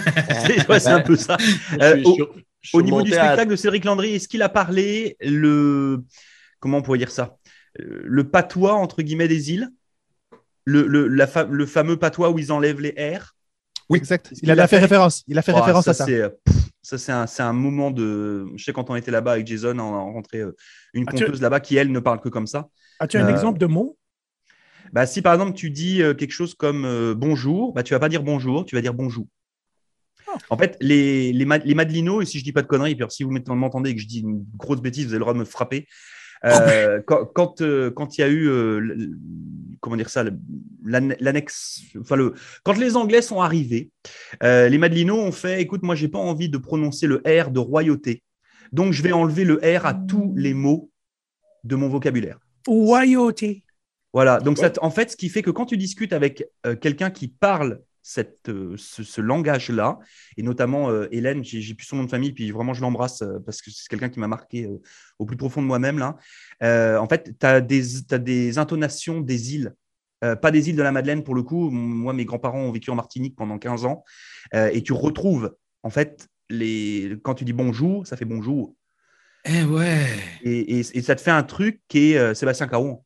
c'est 0.48 0.70
ouais, 0.70 0.88
un 0.88 1.02
peu 1.02 1.18
ça. 1.18 1.36
Euh, 1.82 2.02
au- 2.74 2.82
niveau 2.82 3.02
du 3.02 3.12
spectacle 3.12 3.52
de 3.52 3.58
Cédric 3.58 3.84
Landry, 3.84 4.16
est-ce 4.16 4.30
qu'il 4.30 4.42
a 4.42 4.48
parlé 4.48 5.18
le. 5.20 6.02
Comment 6.62 6.78
on 6.78 6.82
pourrait 6.82 6.98
dire 6.98 7.12
ça 7.12 7.36
Le 7.78 8.30
patois, 8.30 8.76
entre 8.76 9.02
guillemets, 9.02 9.28
des 9.28 9.52
îles? 9.52 9.68
Le, 10.64 10.88
le, 10.88 11.10
la 11.10 11.28
fa- 11.28 11.44
le 11.44 11.66
fameux 11.66 11.98
patois 11.98 12.30
où 12.30 12.40
ils 12.40 12.54
enlèvent 12.54 12.80
les 12.80 12.92
R 12.92 13.36
Oui, 13.90 13.98
exact. 13.98 14.32
Il, 14.42 14.50
a 14.50 14.56
fait 14.56 14.78
fait? 14.78 14.82
référence. 14.84 15.26
Il 15.28 15.38
a 15.38 15.42
fait 15.42 15.52
Oh, 15.52 15.58
référence 15.60 15.90
à 15.90 15.94
ça. 15.94 16.06
Ça, 16.82 17.28
c'est 17.28 17.44
un, 17.44 17.54
moment 17.54 17.92
de. 17.92 18.48
Je 18.56 18.64
sais, 18.64 18.74
quand 18.74 18.90
on 18.90 18.96
était 18.96 19.12
là-bas 19.12 19.34
avec 19.34 19.48
Jason, 19.48 19.78
on 19.80 19.94
a 19.94 20.00
rencontré 20.00 20.40
euh, 20.40 20.56
une 20.94 21.06
conteuse 21.06 21.42
là-bas 21.42 21.60
qui, 21.60 21.76
elle, 21.76 21.92
ne 21.92 22.00
parle 22.00 22.22
que 22.22 22.30
comme 22.30 22.48
ça. 22.48 22.70
As-tu 23.00 23.18
un 23.18 23.28
Euh, 23.28 23.30
exemple 23.30 23.60
de 23.60 23.66
mot? 23.66 23.98
Bah, 24.92 25.06
si 25.06 25.22
par 25.22 25.34
exemple 25.34 25.54
tu 25.54 25.70
dis 25.70 26.02
euh, 26.02 26.14
quelque 26.16 26.32
chose 26.32 26.56
comme 26.56 27.14
bonjour, 27.14 27.74
bah, 27.74 27.84
tu 27.84 27.94
vas 27.94 28.00
pas 28.00 28.10
dire 28.10 28.24
bonjour, 28.24 28.66
tu 28.66 28.76
vas 28.76 28.82
dire 28.82 28.94
bonjour. 28.94 29.28
Ah. 30.28 30.38
En 30.50 30.58
fait, 30.58 30.78
les, 30.80 31.32
les, 31.34 31.46
ma- 31.46 31.58
les 31.58 31.76
Madelinos, 31.76 32.22
et 32.22 32.26
si 32.26 32.40
je 32.40 32.44
dis 32.44 32.54
pas 32.54 32.62
de 32.62 32.68
conneries, 32.68 32.96
puis 32.96 33.04
alors, 33.04 33.12
si 33.12 33.24
vous 33.24 33.32
m'entendez 33.32 33.92
et 33.92 33.96
que 33.96 34.02
je 34.02 34.08
dis 34.08 34.22
une 34.22 34.46
grosse 34.56 34.82
bêtise, 34.82 35.06
vous 35.06 35.12
avez 35.12 35.20
le 35.20 35.24
droit 35.24 35.34
de 35.34 35.40
me 35.40 35.46
frapper. 35.46 35.88
Euh, 36.46 37.02
quand 37.06 37.26
quand 37.26 37.62
euh, 37.62 37.92
quand 37.92 38.18
il 38.18 38.22
y 38.22 38.24
a 38.24 38.30
eu 38.30 38.48
euh, 38.48 39.12
comment 39.82 39.98
dire 39.98 40.10
ça 40.10 40.24
l'annexe 40.86 41.82
enfin 42.00 42.16
le 42.16 42.34
quand 42.64 42.78
les 42.78 42.96
Anglais 42.96 43.22
sont 43.22 43.42
arrivés 43.42 43.90
euh, 44.44 44.70
les 44.70 44.78
Madelinos 44.78 45.20
ont 45.20 45.34
fait 45.34 45.62
écoute 45.62 45.84
moi 45.84 45.96
j'ai 45.96 46.08
pas 46.08 46.20
envie 46.20 46.48
de 46.48 46.58
prononcer 46.58 47.08
le 47.08 47.18
R 47.26 47.52
de 47.52 47.60
royauté. 47.60 48.24
Donc 48.72 48.94
je 48.94 49.02
vais 49.04 49.12
enlever 49.12 49.44
le 49.44 49.56
R 49.56 49.86
à 49.86 49.94
tous 49.94 50.34
les 50.38 50.54
mots 50.54 50.90
de 51.66 51.76
mon 51.76 51.90
vocabulaire. 51.90 52.40
Royauté. 52.68 53.64
voilà, 54.14 54.40
donc 54.40 54.58
ça 54.58 54.70
t- 54.70 54.80
en 54.82 54.92
fait, 54.92 55.12
ce 55.12 55.18
qui 55.18 55.28
fait 55.28 55.42
que 55.42 55.52
quand 55.52 55.66
tu 55.66 55.76
discutes 55.76 56.14
avec 56.14 56.46
quelqu'un 56.80 57.10
qui 57.10 57.28
parle 57.28 57.82
cette, 58.10 58.50
euh, 58.50 58.74
ce, 58.78 59.04
ce 59.04 59.22
langage-là, 59.22 60.00
et 60.36 60.42
notamment 60.44 60.90
euh, 60.90 61.08
Hélène, 61.12 61.44
j'ai 61.44 61.74
plus 61.76 61.86
son 61.86 61.98
nom 61.98 62.04
de 62.06 62.10
famille, 62.10 62.34
puis 62.34 62.50
vraiment 62.52 62.74
je 62.74 62.82
l'embrasse 62.82 63.22
euh, 63.22 63.38
parce 63.46 63.62
que 63.62 63.70
c'est 63.70 63.88
quelqu'un 63.88 64.10
qui 64.10 64.20
m'a 64.20 64.28
marqué 64.28 64.66
euh, 64.66 64.82
au 65.20 65.26
plus 65.26 65.38
profond 65.38 65.62
de 65.62 65.68
moi-même. 65.68 66.00
là. 66.00 66.18
En 67.00 67.08
fait, 67.08 67.36
tu 67.40 67.46
as 67.46 67.62
des, 67.62 67.84
t'as 68.08 68.18
des 68.18 68.58
intonations 68.58 69.22
des 69.22 69.54
îles. 69.56 69.74
Pas 70.22 70.52
des 70.52 70.70
îles 70.70 70.76
de 70.76 70.82
la 70.84 70.92
Madeleine 70.92 71.24
pour 71.24 71.34
le 71.34 71.44
coup. 71.44 71.70
Moi, 71.70 72.12
mes 72.14 72.26
grands-parents 72.26 72.60
ont 72.60 72.72
vécu 72.74 72.90
en 72.90 72.96
Martinique 72.96 73.36
pendant 73.38 73.58
15 73.58 73.86
ans. 73.86 74.04
et 74.54 74.82
tu 74.84 74.92
retrouves, 74.92 75.56
en 75.84 75.90
fait, 75.90 76.28
les... 76.50 77.16
quand 77.24 77.36
tu 77.36 77.46
dis 77.46 77.54
bonjour, 77.54 78.06
ça 78.06 78.18
fait 78.18 78.26
bonjour. 78.26 78.76
Eh 79.46 79.64
ouais. 79.64 80.08
Et, 80.44 80.80
et- 80.80 80.98
et 80.98 81.02
ça 81.02 81.16
te 81.16 81.22
fait 81.22 81.32
un 81.32 81.44
truc 81.44 81.80
qui 81.88 82.12
est 82.14 82.34
Sébastien 82.36 82.68
Caron. 82.68 83.04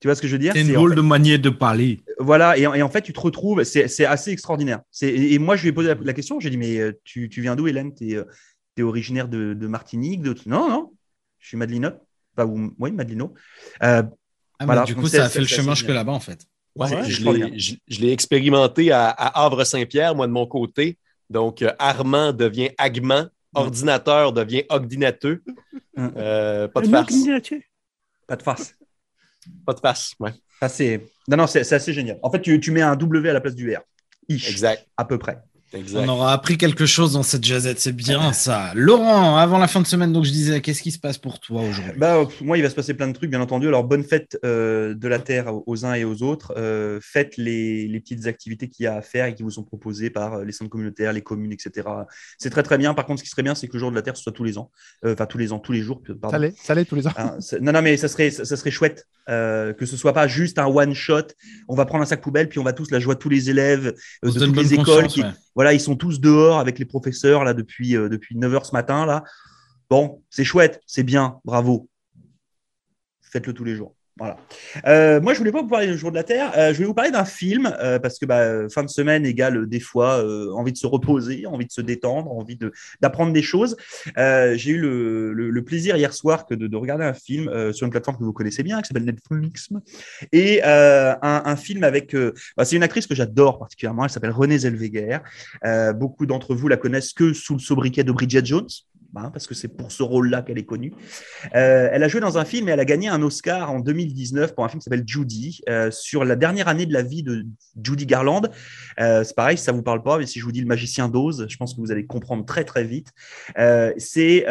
Tu 0.00 0.06
vois 0.08 0.14
ce 0.14 0.22
que 0.22 0.28
je 0.28 0.32
veux 0.32 0.38
dire? 0.38 0.52
C'est 0.54 0.60
une 0.62 0.70
en 0.70 0.74
drôle 0.74 0.90
fait- 0.90 0.96
de 0.96 1.00
manière 1.00 1.38
de 1.40 1.50
parler. 1.50 2.00
voilà, 2.20 2.56
et, 2.56 2.66
en- 2.66 2.74
et 2.74 2.82
en 2.82 2.88
fait, 2.88 3.02
tu 3.02 3.12
te 3.12 3.18
retrouves, 3.20 3.64
c'est 3.64 3.88
c'est 3.88 4.04
assez 4.04 4.30
extraordinaire. 4.30 4.80
C'est- 4.92 5.08
Et, 5.08 5.34
et 5.34 5.38
moi, 5.38 5.56
je 5.56 5.62
lui 5.62 5.68
ai 5.70 5.72
posé 5.72 5.88
la, 5.88 5.94
la 6.00 6.12
question, 6.12 6.38
j'ai 6.40 6.50
dit, 6.50 6.56
mais 6.56 6.78
euh, 6.78 6.92
tu, 7.04 7.28
tu 7.28 7.40
viens 7.42 7.56
d'où, 7.56 7.66
Hélène? 7.66 7.94
Tu 7.94 8.12
es, 8.14 8.82
originaire 8.82 9.26
de, 9.28 9.54
de 9.54 9.66
Martinique 9.66 10.22
de... 10.22 10.36
Non, 10.46 10.68
non, 10.68 10.92
je 11.40 11.48
suis 11.48 11.56
Madelinote. 11.56 12.00
Enfin, 12.36 12.48
ou, 12.48 12.72
oui, 12.78 12.92
Madelino. 12.92 13.34
Euh, 13.82 14.02
Ah, 14.60 14.66
Voilà, 14.66 14.84
du 14.84 14.94
coup, 14.94 15.06
c'est- 15.08 15.16
ça 15.18 15.24
a 15.24 15.28
c'est- 15.28 15.34
fait 15.34 15.40
le 15.40 15.46
c'est 15.46 15.56
chemin 15.56 15.74
jusque 15.74 15.88
là-bas, 15.88 16.12
en 16.12 16.20
fait. 16.20 16.40
Ouais, 16.76 16.92
Ouais, 16.94 17.04
je 17.04 17.28
l'ai- 17.28 17.58
je 17.58 17.74
je 17.88 18.00
l'ai 18.00 18.12
expérimenté 18.12 18.92
à, 18.92 19.08
à 19.08 19.44
Havre-Saint-Pierre, 19.46 20.14
moi, 20.14 20.26
de 20.28 20.32
mon 20.32 20.46
côté. 20.46 20.96
Donc, 21.30 21.62
euh, 21.62 21.72
Armand 21.80 22.32
devient 22.32 22.70
Agman, 22.78 23.30
ordinateur 23.52 24.32
devient 24.32 24.62
Ogdinateux. 24.68 25.42
Hum. 25.96 26.12
Euh, 26.16 26.68
pas 26.68 26.80
de 26.82 26.88
farce. 26.88 27.14
pas 28.28 28.36
de 28.36 28.42
farce. 28.44 28.74
Pas 29.66 29.74
de 29.74 29.80
farce, 29.80 30.14
ouais. 30.20 30.32
Ça, 30.60 30.68
c'est... 30.68 31.04
Non, 31.28 31.36
non, 31.36 31.46
c'est 31.46 31.62
c'est 31.64 31.74
assez 31.76 31.92
génial. 31.92 32.18
En 32.22 32.30
fait, 32.30 32.40
tu, 32.40 32.58
tu 32.60 32.70
mets 32.70 32.82
un 32.82 32.96
W 32.96 33.28
à 33.30 33.32
la 33.32 33.40
place 33.40 33.54
du 33.54 33.74
R. 33.74 33.80
Ish, 34.28 34.50
Exact. 34.50 34.86
à 34.96 35.04
peu 35.04 35.18
près. 35.18 35.38
Exact. 35.72 36.00
On 36.04 36.08
aura 36.08 36.32
appris 36.32 36.56
quelque 36.58 36.86
chose 36.86 37.12
dans 37.12 37.22
cette 37.22 37.44
jazette, 37.44 37.78
c'est 37.80 37.92
bien 37.92 38.32
ça. 38.32 38.72
Laurent, 38.74 39.36
avant 39.36 39.58
la 39.58 39.68
fin 39.68 39.80
de 39.80 39.86
semaine, 39.86 40.12
donc 40.12 40.24
je 40.24 40.30
disais, 40.30 40.60
qu'est-ce 40.60 40.82
qui 40.82 40.90
se 40.90 40.98
passe 40.98 41.18
pour 41.18 41.40
toi 41.40 41.62
aujourd'hui? 41.62 41.98
Bah, 41.98 42.26
moi, 42.40 42.56
il 42.58 42.62
va 42.62 42.70
se 42.70 42.74
passer 42.74 42.94
plein 42.94 43.08
de 43.08 43.12
trucs, 43.12 43.30
bien 43.30 43.40
entendu. 43.40 43.68
Alors, 43.68 43.84
bonne 43.84 44.04
fête 44.04 44.38
euh, 44.44 44.94
de 44.94 45.08
la 45.08 45.18
Terre 45.18 45.52
aux- 45.66 45.84
uns 45.84 45.94
et 45.94 46.04
aux 46.04 46.22
autres. 46.22 46.52
Euh, 46.56 46.98
faites 47.02 47.36
les, 47.36 47.86
les 47.88 48.00
petites 48.00 48.26
activités 48.26 48.68
qu'il 48.68 48.84
y 48.84 48.86
a 48.86 48.94
à 48.96 49.02
faire 49.02 49.26
et 49.26 49.34
qui 49.34 49.42
vous 49.42 49.50
sont 49.50 49.62
proposées 49.64 50.10
par 50.10 50.34
euh, 50.34 50.44
les 50.44 50.52
centres 50.52 50.70
communautaires, 50.70 51.12
les 51.12 51.22
communes, 51.22 51.52
etc. 51.52 51.86
C'est 52.38 52.50
très, 52.50 52.62
très 52.62 52.78
bien. 52.78 52.94
Par 52.94 53.06
contre, 53.06 53.20
ce 53.20 53.24
qui 53.24 53.30
serait 53.30 53.42
bien, 53.42 53.54
c'est 53.54 53.68
que 53.68 53.74
le 53.74 53.78
jour 53.78 53.90
de 53.90 53.96
la 53.96 54.02
Terre, 54.02 54.16
ce 54.16 54.22
soit 54.22 54.32
tous 54.32 54.44
les 54.44 54.58
ans. 54.58 54.70
Euh, 55.04 55.12
Enfin, 55.14 55.26
tous 55.26 55.38
les 55.38 55.52
ans, 55.52 55.58
tous 55.58 55.72
les 55.72 55.80
jours. 55.82 56.00
Pardon. 56.20 56.30
Ça 56.30 56.38
l'est, 56.38 56.54
ça 56.62 56.74
l'est 56.74 56.84
tous 56.84 56.94
les 56.96 57.06
ans. 57.06 57.12
Hein, 57.16 57.36
c'est- 57.40 57.60
non, 57.60 57.72
non, 57.72 57.82
mais 57.82 57.96
ça 57.96 58.08
serait, 58.08 58.30
ça, 58.30 58.44
ça 58.44 58.56
serait 58.56 58.70
chouette 58.70 59.06
euh, 59.28 59.72
que 59.74 59.84
ce 59.84 59.96
soit 59.96 60.12
pas 60.12 60.26
juste 60.28 60.58
un 60.58 60.66
one 60.66 60.94
shot. 60.94 61.22
On 61.68 61.74
va 61.74 61.84
prendre 61.84 62.02
un 62.02 62.06
sac 62.06 62.20
poubelle, 62.22 62.48
puis 62.48 62.58
on 62.58 62.64
va 62.64 62.72
tous 62.72 62.90
la 62.90 62.98
joie 62.98 63.14
tous 63.16 63.28
les 63.28 63.50
élèves 63.50 63.94
euh, 64.24 64.30
de 64.32 64.38
toutes 64.46 64.56
les 64.56 64.74
écoles. 64.74 64.84
conscience, 64.86 65.12
Qui, 65.14 65.22
ouais. 65.22 65.28
Voilà, 65.58 65.72
ils 65.72 65.80
sont 65.80 65.96
tous 65.96 66.20
dehors 66.20 66.60
avec 66.60 66.78
les 66.78 66.84
professeurs 66.84 67.52
depuis, 67.52 67.96
euh, 67.96 68.08
depuis 68.08 68.36
9 68.36 68.52
h 68.52 68.64
ce 68.66 68.72
matin. 68.72 69.24
Bon, 69.90 70.22
c'est 70.30 70.44
chouette, 70.44 70.80
c'est 70.86 71.02
bien, 71.02 71.40
bravo. 71.44 71.88
Faites-le 73.22 73.52
tous 73.52 73.64
les 73.64 73.74
jours. 73.74 73.97
Voilà. 74.18 74.36
Euh, 74.86 75.20
moi, 75.20 75.32
je 75.32 75.38
voulais 75.38 75.52
pas 75.52 75.62
vous 75.62 75.68
parler 75.68 75.86
du 75.86 75.96
jour 75.96 76.10
de 76.10 76.16
la 76.16 76.24
Terre. 76.24 76.52
Euh, 76.56 76.74
je 76.74 76.78
vais 76.80 76.84
vous 76.84 76.94
parler 76.94 77.12
d'un 77.12 77.24
film 77.24 77.72
euh, 77.80 78.00
parce 78.00 78.18
que 78.18 78.26
bah, 78.26 78.68
fin 78.68 78.82
de 78.82 78.88
semaine 78.88 79.24
égale 79.24 79.68
des 79.68 79.78
fois 79.78 80.24
envie 80.54 80.72
de 80.72 80.76
se 80.76 80.86
reposer, 80.86 81.46
envie 81.46 81.66
de 81.66 81.72
se 81.72 81.80
détendre, 81.80 82.32
envie 82.32 82.58
d'apprendre 83.00 83.32
des 83.32 83.42
choses. 83.42 83.76
J'ai 84.16 84.70
eu 84.70 84.78
le, 84.78 85.64
plaisir 85.68 85.96
hier 85.96 86.14
soir 86.14 86.46
de, 86.50 86.66
de 86.66 86.76
regarder 86.76 87.04
un 87.04 87.12
film 87.12 87.72
sur 87.72 87.84
une 87.84 87.90
plateforme 87.90 88.16
que 88.16 88.24
vous 88.24 88.32
connaissez 88.32 88.62
bien, 88.62 88.80
qui 88.80 88.88
s'appelle 88.88 89.04
Netflix, 89.04 89.68
et 90.32 90.62
un, 90.64 91.56
film 91.56 91.84
avec. 91.84 92.16
bah, 92.56 92.64
c'est 92.64 92.76
une 92.76 92.82
actrice 92.82 93.06
que 93.06 93.14
j'adore 93.14 93.58
particulièrement. 93.58 94.04
Elle 94.04 94.10
s'appelle 94.10 94.30
Renée 94.30 94.58
Zellweger. 94.58 95.18
Beaucoup 95.94 96.26
d'entre 96.26 96.54
vous 96.54 96.68
la 96.68 96.76
connaissent 96.76 97.12
que 97.12 97.32
sous 97.32 97.54
le 97.54 97.60
sobriquet 97.60 98.04
de 98.04 98.12
Bridget 98.12 98.44
Jones. 98.44 98.68
Hein, 99.16 99.30
parce 99.30 99.46
que 99.46 99.54
c'est 99.54 99.68
pour 99.68 99.92
ce 99.92 100.02
rôle-là 100.02 100.42
qu'elle 100.42 100.58
est 100.58 100.64
connue. 100.64 100.92
Euh, 101.54 101.88
elle 101.92 102.02
a 102.02 102.08
joué 102.08 102.20
dans 102.20 102.38
un 102.38 102.44
film 102.44 102.68
et 102.68 102.72
elle 102.72 102.80
a 102.80 102.84
gagné 102.84 103.08
un 103.08 103.22
Oscar 103.22 103.70
en 103.72 103.80
2019 103.80 104.54
pour 104.54 104.64
un 104.64 104.68
film 104.68 104.80
qui 104.80 104.84
s'appelle 104.84 105.04
Judy, 105.06 105.60
euh, 105.68 105.90
sur 105.90 106.24
la 106.24 106.36
dernière 106.36 106.68
année 106.68 106.86
de 106.86 106.92
la 106.92 107.02
vie 107.02 107.22
de 107.22 107.46
Judy 107.82 108.06
Garland. 108.06 108.42
Euh, 109.00 109.24
c'est 109.24 109.34
pareil, 109.34 109.58
si 109.58 109.64
ça 109.64 109.72
vous 109.72 109.82
parle 109.82 110.02
pas, 110.02 110.18
mais 110.18 110.26
si 110.26 110.38
je 110.40 110.44
vous 110.44 110.52
dis 110.52 110.60
le 110.60 110.66
magicien 110.66 111.08
d'Oz, 111.08 111.46
je 111.48 111.56
pense 111.56 111.74
que 111.74 111.80
vous 111.80 111.92
allez 111.92 112.06
comprendre 112.06 112.44
très 112.44 112.64
très 112.64 112.84
vite. 112.84 113.08
C'est 113.98 114.46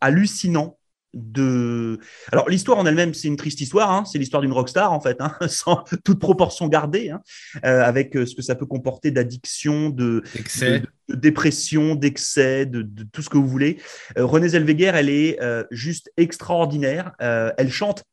hallucinant. 0.00 0.78
De... 1.14 1.98
Alors 2.32 2.48
l'histoire 2.48 2.78
en 2.78 2.86
elle-même, 2.86 3.12
c'est 3.12 3.28
une 3.28 3.36
triste 3.36 3.60
histoire. 3.60 3.90
hein. 3.90 4.06
C'est 4.06 4.16
l'histoire 4.18 4.40
d'une 4.40 4.52
rockstar 4.52 4.90
en 4.94 5.00
fait, 5.00 5.18
hein, 5.20 5.36
sans 5.46 5.84
toute 6.06 6.18
proportion 6.18 6.68
gardée, 6.68 7.10
hein, 7.10 7.20
euh, 7.66 7.84
avec 7.84 8.14
ce 8.14 8.34
que 8.34 8.40
ça 8.40 8.54
peut 8.54 8.64
comporter 8.64 9.10
d'addiction, 9.10 9.90
de, 9.90 10.22
Excès. 10.34 10.80
de, 10.80 10.86
dépression, 11.14 11.94
d'excès, 11.94 12.66
de, 12.66 12.86
tout 13.12 13.22
ce 13.22 13.28
que 13.28 13.36
vous 13.36 13.48
voulez. 13.48 13.78
Euh, 14.18 14.24
Renée 14.24 14.48
Zellweger, 14.48 14.94
elle 14.94 15.08
est 15.08 15.40
euh, 15.42 15.64
juste 15.70 16.10
extraordinaire. 16.16 17.12
Euh, 17.20 17.52
elle 17.58 17.70
chante 17.70 18.04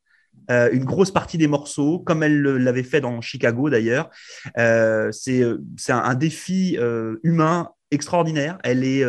euh, 0.52 0.70
une 0.72 0.86
grosse 0.86 1.12
partie 1.12 1.38
des 1.38 1.48
morceaux, 1.48 2.00
comme 2.00 2.24
elle 2.24 2.40
le- 2.40 2.58
l'avait 2.58 2.84
fait 2.84 3.02
dans 3.02 3.22
Chicago 3.22 3.70
d'ailleurs. 3.70 4.10
C'est 4.56 5.44
un, 5.90 6.16
défi 6.16 6.78
humain 7.24 7.70
extraordinaire. 7.92 8.58
Elle 8.64 8.84
est 8.84 9.06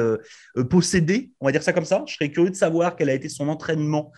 possédée, 0.69 1.31
on 1.41 1.47
va 1.47 1.53
dire 1.53 1.63
ça 1.63 1.73
comme 1.73 1.85
ça. 1.85 2.05
Je 2.07 2.15
serais 2.15 2.31
curieux 2.31 2.51
de 2.51 2.57
savoir 2.57 2.97
quel 2.97 3.09
a 3.09 3.15
été 3.15 3.29
son 3.29 3.49
entraînement 3.49 4.13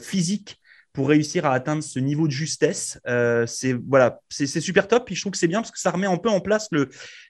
physique 0.00 0.60
pour 0.92 1.08
réussir 1.08 1.46
à 1.46 1.52
atteindre 1.52 1.82
ce 1.82 1.98
niveau 1.98 2.26
de 2.26 2.32
justesse. 2.32 3.00
Euh, 3.06 3.46
c'est 3.46 3.72
voilà, 3.72 4.20
c'est 4.28 4.46
super 4.60 4.88
top. 4.88 5.10
Et 5.10 5.14
je 5.14 5.20
trouve 5.20 5.32
que 5.32 5.38
c'est 5.38 5.48
bien 5.48 5.60
parce 5.60 5.70
que 5.70 5.78
ça 5.78 5.90
remet 5.90 6.06
un 6.06 6.16
peu 6.16 6.28
en 6.28 6.40
place 6.40 6.68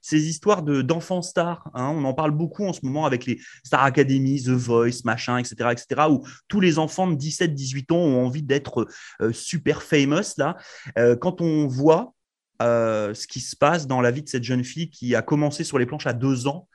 ces 0.00 0.28
histoires 0.28 0.62
de 0.62 0.82
d'enfants 0.82 1.22
stars. 1.22 1.68
hein. 1.74 1.92
On 1.94 2.04
en 2.04 2.14
parle 2.14 2.30
beaucoup 2.30 2.64
en 2.66 2.72
ce 2.72 2.80
moment 2.82 3.06
avec 3.06 3.26
les 3.26 3.38
Star 3.64 3.84
Academy, 3.84 4.42
The 4.42 4.48
Voice, 4.50 5.02
machin, 5.04 5.38
etc., 5.38 5.70
etc. 5.72 6.02
Où 6.10 6.24
tous 6.48 6.60
les 6.60 6.78
enfants 6.78 7.06
de 7.06 7.16
17-18 7.16 7.92
ans 7.92 7.96
ont 7.96 8.24
envie 8.26 8.42
d'être 8.42 8.86
euh, 9.20 9.32
super 9.32 9.82
famous 9.82 10.36
là. 10.38 10.56
Euh, 10.98 11.16
quand 11.16 11.40
on 11.40 11.66
voit 11.66 12.14
euh, 12.62 13.14
ce 13.14 13.26
qui 13.26 13.40
se 13.40 13.56
passe 13.56 13.86
dans 13.86 14.00
la 14.00 14.10
vie 14.10 14.22
de 14.22 14.28
cette 14.28 14.44
jeune 14.44 14.64
fille 14.64 14.90
qui 14.90 15.14
a 15.14 15.22
commencé 15.22 15.64
sur 15.64 15.78
les 15.78 15.86
planches 15.86 16.06
à 16.06 16.12
deux 16.12 16.46
ans. 16.46 16.68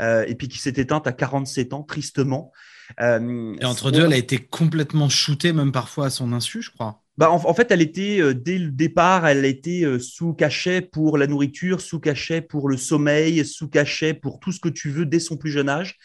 euh, 0.00 0.24
et 0.26 0.34
puis 0.34 0.48
qui 0.48 0.58
s'est 0.58 0.74
éteinte 0.76 1.06
à 1.06 1.12
47 1.12 1.72
ans, 1.72 1.82
tristement. 1.82 2.52
Euh, 3.00 3.54
Et 3.60 3.64
entre 3.64 3.90
deux, 3.90 4.04
elle 4.04 4.12
a 4.12 4.16
été 4.16 4.38
complètement 4.38 5.08
shootée, 5.08 5.52
même 5.52 5.72
parfois 5.72 6.06
à 6.06 6.10
son 6.10 6.32
insu, 6.32 6.62
je 6.62 6.70
crois. 6.70 7.00
Bah, 7.16 7.30
en, 7.30 7.36
en 7.36 7.54
fait, 7.54 7.70
elle 7.70 7.80
était, 7.82 8.20
euh, 8.20 8.34
dès 8.34 8.58
le 8.58 8.70
départ, 8.70 9.26
elle 9.26 9.44
était 9.44 9.84
euh, 9.84 9.98
sous 10.00 10.34
cachet 10.34 10.80
pour 10.80 11.16
la 11.16 11.26
nourriture, 11.26 11.80
sous 11.80 12.00
cachet 12.00 12.40
pour 12.40 12.68
le 12.68 12.76
sommeil, 12.76 13.44
sous 13.44 13.68
cachet 13.68 14.14
pour 14.14 14.40
tout 14.40 14.50
ce 14.52 14.58
que 14.60 14.68
tu 14.68 14.90
veux 14.90 15.06
dès 15.06 15.20
son 15.20 15.36
plus 15.36 15.50
jeune 15.50 15.68
âge. 15.68 15.96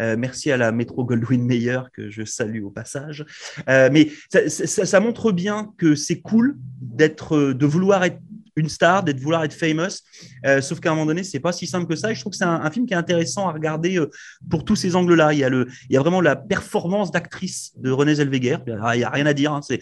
Euh, 0.00 0.16
merci 0.18 0.50
à 0.50 0.56
la 0.56 0.72
métro 0.72 1.04
Goldwyn 1.04 1.42
Mayer 1.44 1.80
que 1.94 2.10
je 2.10 2.24
salue 2.24 2.62
au 2.64 2.70
passage. 2.70 3.24
Mais 3.66 4.10
ça, 4.30 4.48
ça- 4.50 4.84
ça 4.84 5.00
montre 5.00 5.32
bien 5.32 5.72
que 5.78 5.94
c'est 5.94 6.20
cool 6.20 6.56
d'être, 6.82 7.52
de 7.52 7.66
vouloir 7.66 8.04
être 8.04 8.18
une 8.56 8.68
star, 8.68 9.02
d'être 9.02 9.20
vouloir 9.20 9.44
être 9.44 9.54
famous. 9.54 10.02
Euh, 10.44 10.60
sauf 10.60 10.80
qu'à 10.80 10.90
un 10.90 10.94
moment 10.94 11.06
donné, 11.06 11.22
c'est 11.22 11.40
pas 11.40 11.52
si 11.52 11.66
simple 11.66 11.86
que 11.86 11.96
ça. 11.96 12.10
Et 12.10 12.14
je 12.14 12.20
trouve 12.20 12.32
que 12.32 12.36
c'est 12.38 12.44
un, 12.44 12.70
film 12.70 12.86
qui 12.86 12.94
est 12.94 12.96
intéressant 12.96 13.48
à 13.48 13.52
regarder 13.52 13.98
euh, 13.98 14.10
pour 14.50 14.64
tous 14.64 14.76
ces 14.76 14.96
angles-là. 14.96 15.32
Il 15.32 15.38
y 15.38 15.44
a 15.44 15.48
le, 15.48 15.68
il 15.88 15.94
y 15.94 15.96
a 15.96 16.00
vraiment 16.00 16.20
la 16.20 16.36
performance 16.36 17.10
d'actrice 17.10 17.72
de 17.76 17.90
Renée 17.90 18.14
Zellweger. 18.14 18.58
Il 18.66 18.96
n'y 18.96 19.04
a 19.04 19.10
rien 19.10 19.26
à 19.26 19.34
dire. 19.34 19.52
hein. 19.52 19.60
C'est, 19.62 19.80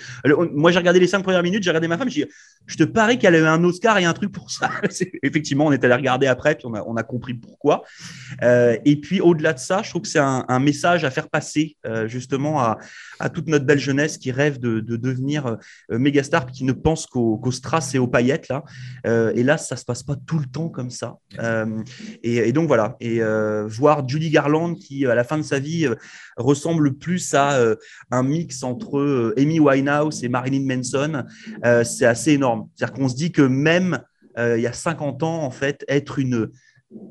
moi, 0.52 0.72
j'ai 0.72 0.78
regardé 0.78 1.00
les 1.00 1.06
cinq 1.06 1.22
premières 1.22 1.42
minutes, 1.42 1.62
j'ai 1.62 1.70
regardé 1.70 1.88
ma 1.88 1.98
femme, 1.98 2.10
j'ai 2.10 2.28
je 2.66 2.76
te 2.76 2.84
parie 2.84 3.18
qu'elle 3.18 3.34
a 3.34 3.38
eu 3.38 3.44
un 3.44 3.62
Oscar 3.62 3.98
et 3.98 4.06
un 4.06 4.14
truc 4.14 4.32
pour 4.32 4.50
ça. 4.50 4.70
Effectivement, 5.22 5.66
on 5.66 5.72
est 5.72 5.84
allé 5.84 5.94
regarder 5.94 6.26
après, 6.26 6.54
puis 6.54 6.66
on 6.66 6.72
a, 6.72 6.82
on 6.86 6.96
a 6.96 7.02
compris 7.02 7.34
pourquoi. 7.34 7.82
Euh, 8.42 8.78
et 8.86 8.96
puis, 8.96 9.20
au-delà 9.20 9.52
de 9.52 9.58
ça, 9.58 9.82
je 9.82 9.90
trouve 9.90 10.02
que 10.02 10.08
c'est 10.08 10.18
un, 10.18 10.44
message 10.60 11.04
à 11.04 11.10
faire 11.10 11.28
passer 11.28 11.76
justement 12.06 12.60
à, 12.60 12.78
à 13.20 13.28
toute 13.28 13.48
notre 13.48 13.66
belle 13.66 13.78
jeunesse 13.78 14.16
qui 14.16 14.32
rêve 14.32 14.58
de, 14.58 14.80
de 14.80 14.96
devenir 14.96 15.58
euh, 15.90 15.98
méga 15.98 16.22
star, 16.22 16.46
puis 16.46 16.54
qui 16.54 16.64
ne 16.64 16.72
pense 16.72 17.06
qu'aux 17.06 17.50
strass 17.50 17.94
et 17.94 17.98
aux 17.98 18.06
paillettes. 18.06 18.48
Là. 18.48 18.63
Euh, 19.06 19.33
et 19.35 19.42
là, 19.42 19.59
ça 19.59 19.76
se 19.76 19.85
passe 19.85 20.02
pas 20.02 20.16
tout 20.26 20.38
le 20.38 20.47
temps 20.47 20.68
comme 20.68 20.90
ça. 20.90 21.16
Euh, 21.38 21.83
et, 22.23 22.37
et 22.37 22.52
donc 22.52 22.68
voilà. 22.68 22.97
Et 23.00 23.23
euh, 23.23 23.66
voir 23.66 24.06
Judy 24.09 24.30
Garland 24.30 24.75
qui, 24.75 25.06
à 25.06 25.14
la 25.14 25.25
fin 25.25 25.38
de 25.38 25.42
sa 25.42 25.59
vie, 25.59 25.88
ressemble 26.37 26.94
plus 26.94 27.35
à 27.35 27.59
un 28.11 28.23
mix 28.23 28.62
entre 28.62 29.35
Amy 29.37 29.61
Winehouse 29.61 30.25
et 30.25 30.28
Marilyn 30.28 30.64
Manson, 30.66 31.25
c'est 31.85 32.06
assez 32.06 32.33
énorme. 32.33 32.68
C'est-à-dire 32.75 32.94
qu'on 32.94 33.09
se 33.09 33.14
dit 33.14 33.33
que 33.33 33.42
même 33.42 34.00
il 34.38 34.61
y 34.61 34.66
a 34.66 34.73
50 34.73 35.23
ans, 35.23 35.42
en 35.42 35.50
fait, 35.50 35.85
être 35.88 36.18
une 36.18 36.50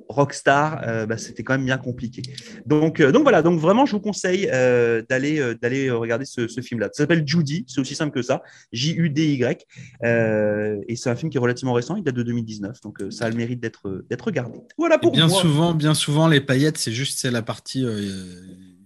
rockstar, 0.07 0.81
euh, 0.87 1.05
bah, 1.05 1.17
c'était 1.17 1.43
quand 1.43 1.53
même 1.53 1.65
bien 1.65 1.77
compliqué. 1.77 2.21
Donc, 2.65 2.99
euh, 2.99 3.11
donc 3.11 3.23
voilà, 3.23 3.41
donc 3.41 3.59
vraiment, 3.59 3.85
je 3.85 3.93
vous 3.93 3.99
conseille 3.99 4.49
euh, 4.53 5.01
d'aller 5.09 5.39
euh, 5.39 5.55
d'aller 5.55 5.89
regarder 5.91 6.25
ce, 6.25 6.47
ce 6.47 6.61
film-là. 6.61 6.87
Ça 6.93 7.03
s'appelle 7.03 7.23
Judy, 7.25 7.65
c'est 7.67 7.81
aussi 7.81 7.95
simple 7.95 8.13
que 8.13 8.21
ça, 8.21 8.41
J-U-D-Y, 8.71 9.65
euh, 10.03 10.79
et 10.87 10.95
c'est 10.95 11.09
un 11.09 11.15
film 11.15 11.29
qui 11.29 11.37
est 11.37 11.41
relativement 11.41 11.73
récent, 11.73 11.95
il 11.95 12.03
date 12.03 12.15
de 12.15 12.23
2019, 12.23 12.79
donc 12.81 13.01
euh, 13.01 13.11
ça 13.11 13.25
a 13.25 13.29
le 13.29 13.35
mérite 13.35 13.59
d'être 13.59 14.05
d'être 14.09 14.21
regardé. 14.25 14.59
Voilà 14.77 14.95
Et 14.95 14.99
pour 14.99 15.11
bien 15.11 15.27
moi. 15.27 15.41
souvent, 15.41 15.73
bien 15.73 15.93
souvent, 15.93 16.27
les 16.27 16.41
paillettes, 16.41 16.77
c'est 16.77 16.91
juste 16.93 17.19
c'est 17.19 17.31
la 17.31 17.41
partie 17.41 17.83
euh, 17.85 18.01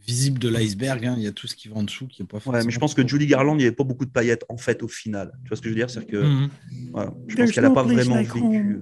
visible 0.07 0.39
de 0.39 0.49
l'iceberg. 0.49 1.05
hein. 1.05 1.15
Il 1.17 1.23
y 1.23 1.27
a 1.27 1.31
tout 1.31 1.47
ce 1.47 1.55
qui 1.55 1.67
va 1.67 1.75
en 1.75 1.83
dessous 1.83 2.07
qui 2.07 2.21
est 2.21 2.25
pas 2.25 2.37
Ouais, 2.37 2.41
forcément. 2.41 2.65
mais 2.65 2.71
je 2.71 2.79
pense 2.79 2.93
que 2.93 3.05
Judy 3.07 3.27
Garland, 3.27 3.55
il 3.55 3.57
n'y 3.59 3.63
avait 3.65 3.75
pas 3.75 3.83
beaucoup 3.83 4.05
de 4.05 4.11
paillettes 4.11 4.45
en 4.49 4.57
fait 4.57 4.81
au 4.83 4.87
final. 4.87 5.31
Tu 5.43 5.49
vois 5.49 5.57
ce 5.57 5.61
que 5.61 5.67
je 5.69 5.73
veux 5.73 5.79
dire? 5.79 5.89
C'est 5.89 6.05
que 6.05 6.17
Mhm. 6.17 6.49
voilà, 6.91 7.13
je 7.27 7.35
pense 7.35 7.51
qu'elle 7.51 7.63
n'a 7.65 7.71
pas 7.71 7.83
vraiment 7.83 8.15
vécu. 8.15 8.79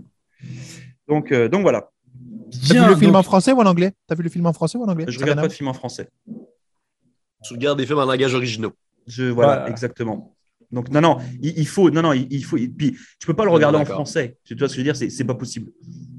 Donc, 1.07 1.31
euh, 1.31 1.49
donc 1.49 1.61
voilà. 1.63 1.91
T'as 2.67 2.83
vu 2.85 2.89
le 2.89 2.95
film 2.95 3.11
donc- 3.11 3.19
en 3.19 3.23
français 3.23 3.51
ou 3.51 3.59
en 3.59 3.65
anglais? 3.65 3.93
T'as 4.07 4.15
vu 4.15 4.23
le 4.23 4.29
film 4.29 4.45
en 4.45 4.53
français 4.53 4.77
ou 4.77 4.83
en 4.83 4.87
anglais? 4.87 5.05
Je 5.07 5.19
regarde 5.19 5.39
pas 5.41 5.47
de 5.47 5.53
film 5.53 5.67
en 5.69 5.73
français. 5.73 6.09
Tu 7.43 7.53
regardes 7.53 7.77
des 7.77 7.85
films 7.85 7.99
en 7.99 8.05
langage 8.05 8.33
originaux. 8.33 8.73
Je, 9.07 9.23
voilà, 9.25 9.53
Voilà. 9.57 9.69
exactement. 9.69 10.35
Donc, 10.71 10.89
non, 10.89 10.99
non, 10.99 11.17
il, 11.41 11.57
il 11.59 11.67
faut, 11.67 11.91
non, 11.91 12.01
non, 12.01 12.11
il, 12.13 12.27
il 12.31 12.43
faut. 12.43 12.57
puis, 12.57 12.97
tu 13.19 13.27
peux 13.27 13.35
pas 13.35 13.45
le 13.45 13.51
regarder 13.51 13.77
en 13.77 13.85
français. 13.85 14.37
Tu 14.43 14.55
vois 14.55 14.67
ce 14.67 14.73
que 14.73 14.77
je 14.77 14.81
veux 14.81 14.83
dire? 14.91 14.95
C'est, 14.95 15.09
c'est 15.09 15.23
pas 15.23 15.35
possible. 15.35 15.71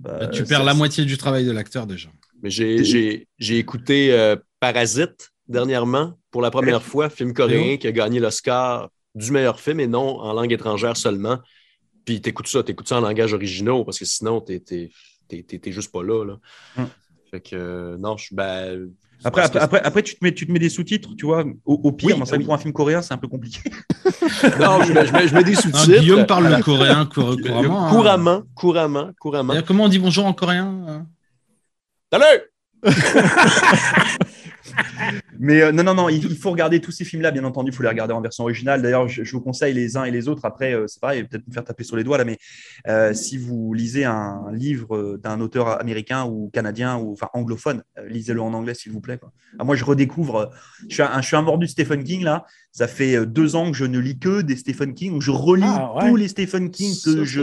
Euh, 0.06 0.28
tu 0.28 0.44
perds 0.44 0.62
la 0.64 0.72
moitié 0.74 1.04
du 1.04 1.18
travail 1.18 1.44
de 1.44 1.50
l'acteur 1.50 1.86
déjà. 1.86 2.08
Mais 2.42 2.50
j'ai, 2.50 2.84
j'ai, 2.84 3.26
j'ai 3.38 3.58
écouté 3.58 4.12
euh, 4.12 4.36
Parasite 4.60 5.32
dernièrement 5.48 6.14
pour 6.30 6.42
la 6.42 6.50
première 6.50 6.82
fois, 6.82 7.10
film 7.10 7.32
coréen 7.32 7.76
qui 7.76 7.86
a 7.88 7.92
gagné 7.92 8.20
l'Oscar 8.20 8.88
du 9.14 9.32
meilleur 9.32 9.58
film 9.58 9.80
et 9.80 9.86
non 9.88 10.20
en 10.20 10.32
langue 10.32 10.52
étrangère 10.52 10.96
seulement. 10.96 11.38
Puis 12.04 12.20
t'écoutes 12.20 12.46
ça, 12.46 12.62
t'écoutes 12.62 12.88
ça 12.88 12.98
en 12.98 13.00
langage 13.00 13.32
originaux 13.34 13.84
parce 13.84 13.98
que 13.98 14.04
sinon 14.04 14.40
t'es, 14.40 14.62
t'es, 15.28 15.72
juste 15.72 15.92
pas 15.92 16.02
là. 16.02 16.24
là. 16.24 16.38
Hum. 16.78 16.88
Fait 17.30 17.40
que 17.40 17.56
euh, 17.56 17.96
non, 17.98 18.16
je 18.16 18.34
ben, 18.34 18.88
Après, 19.24 19.42
après, 19.42 19.58
après, 19.60 19.80
après, 19.82 20.02
tu, 20.02 20.14
te 20.16 20.24
mets, 20.24 20.32
tu 20.32 20.46
te 20.46 20.52
mets 20.52 20.58
des 20.60 20.68
sous-titres, 20.68 21.10
tu 21.18 21.26
vois. 21.26 21.44
Au, 21.64 21.74
au 21.74 21.92
pire, 21.92 22.16
Oui, 22.16 22.22
oui. 22.32 22.44
pour 22.44 22.54
un 22.54 22.58
film 22.58 22.72
coréen, 22.72 23.02
c'est 23.02 23.14
un 23.14 23.18
peu 23.18 23.26
compliqué. 23.28 23.60
non, 24.60 24.82
je, 24.84 24.92
mets- 24.92 25.06
je 25.06 25.12
mets, 25.12 25.28
je 25.28 25.34
mets 25.34 25.44
des 25.44 25.56
Hein, 25.56 25.60
sous-titres. 25.60 26.00
Guillaume 26.00 26.26
parle 26.26 26.46
le 26.48 26.62
coréen 26.62 27.06
cour- 27.06 27.36
couramment. 27.42 27.86
hein. 27.86 27.90
couramment, 27.90 28.42
couramment, 28.54 29.10
couramment. 29.18 29.52
D'ailleurs, 29.54 29.66
Comment 29.66 29.84
on 29.84 29.88
dit 29.88 29.98
bonjour 29.98 30.24
en 30.26 30.32
coréen 30.32 30.84
hein? 30.88 31.06
Salut! 32.12 32.42
Mais 35.38 35.62
euh, 35.62 35.72
non, 35.72 35.83
non, 35.83 35.94
non, 35.94 36.09
il, 36.09 36.25
il 36.25 36.37
faut 36.37 36.51
regarder 36.51 36.81
tous 36.81 36.90
ces 36.92 37.05
films-là, 37.05 37.31
bien 37.31 37.44
entendu, 37.44 37.70
il 37.70 37.75
faut 37.75 37.83
les 37.83 37.88
regarder 37.88 38.12
en 38.14 38.20
version 38.20 38.44
originale. 38.44 38.83
D'ailleurs, 38.83 39.09
je, 39.09 39.25
je 39.25 39.33
vous 39.33 39.40
conseille 39.40 39.75
les 39.75 39.96
uns 39.96 40.05
et 40.05 40.11
les 40.11 40.29
autres. 40.29 40.44
Après, 40.44 40.75
euh, 40.75 40.87
c'est 40.87 41.01
pareil, 41.01 41.25
peut-être 41.25 41.46
me 41.46 41.53
faire 41.53 41.64
taper 41.64 41.85
sur 41.85 41.96
les 41.96 42.05
doigts 42.05 42.18
là, 42.18 42.25
mais 42.25 42.38
euh, 42.88 43.14
si 43.14 43.38
vous 43.38 43.72
lisez 43.75 44.05
un 44.05 44.44
livre 44.53 44.96
euh, 44.96 45.18
d'un 45.22 45.40
auteur 45.40 45.81
américain 45.81 46.25
ou 46.25 46.51
canadien 46.53 46.96
ou 46.96 47.12
enfin 47.12 47.29
anglophone, 47.35 47.83
euh, 47.99 48.09
lisez-le 48.09 48.40
en 48.40 48.53
anglais, 48.55 48.75
s'il 48.75 48.92
vous 48.92 49.01
plaît. 49.01 49.18
quoi. 49.18 49.33
Ah, 49.59 49.64
moi, 49.64 49.77
je 49.77 49.85
redécouvre. 49.85 50.37
euh, 50.37 50.46
je, 50.88 50.94
suis 50.94 51.03
un, 51.03 51.20
je 51.20 51.27
suis 51.27 51.37
un 51.37 51.42
mordu 51.42 51.66
de 51.66 51.70
Stephen 51.70 52.03
King 52.05 52.22
là. 52.25 52.44
Ça 52.72 52.87
fait 52.88 53.25
deux 53.25 53.57
ans 53.57 53.70
que 53.70 53.77
je 53.77 53.87
ne 53.87 53.99
lis 53.99 54.18
que 54.18 54.42
des 54.42 54.55
Stephen 54.57 54.92
King, 54.92 55.14
où 55.14 55.20
je 55.22 55.31
relis 55.31 55.62
Ah, 55.64 55.94
ouais. 55.96 56.11
tous 56.11 56.16
les 56.16 56.29
Stephen 56.29 56.70
King 56.70 56.94
que 57.03 57.25
je 57.25 57.40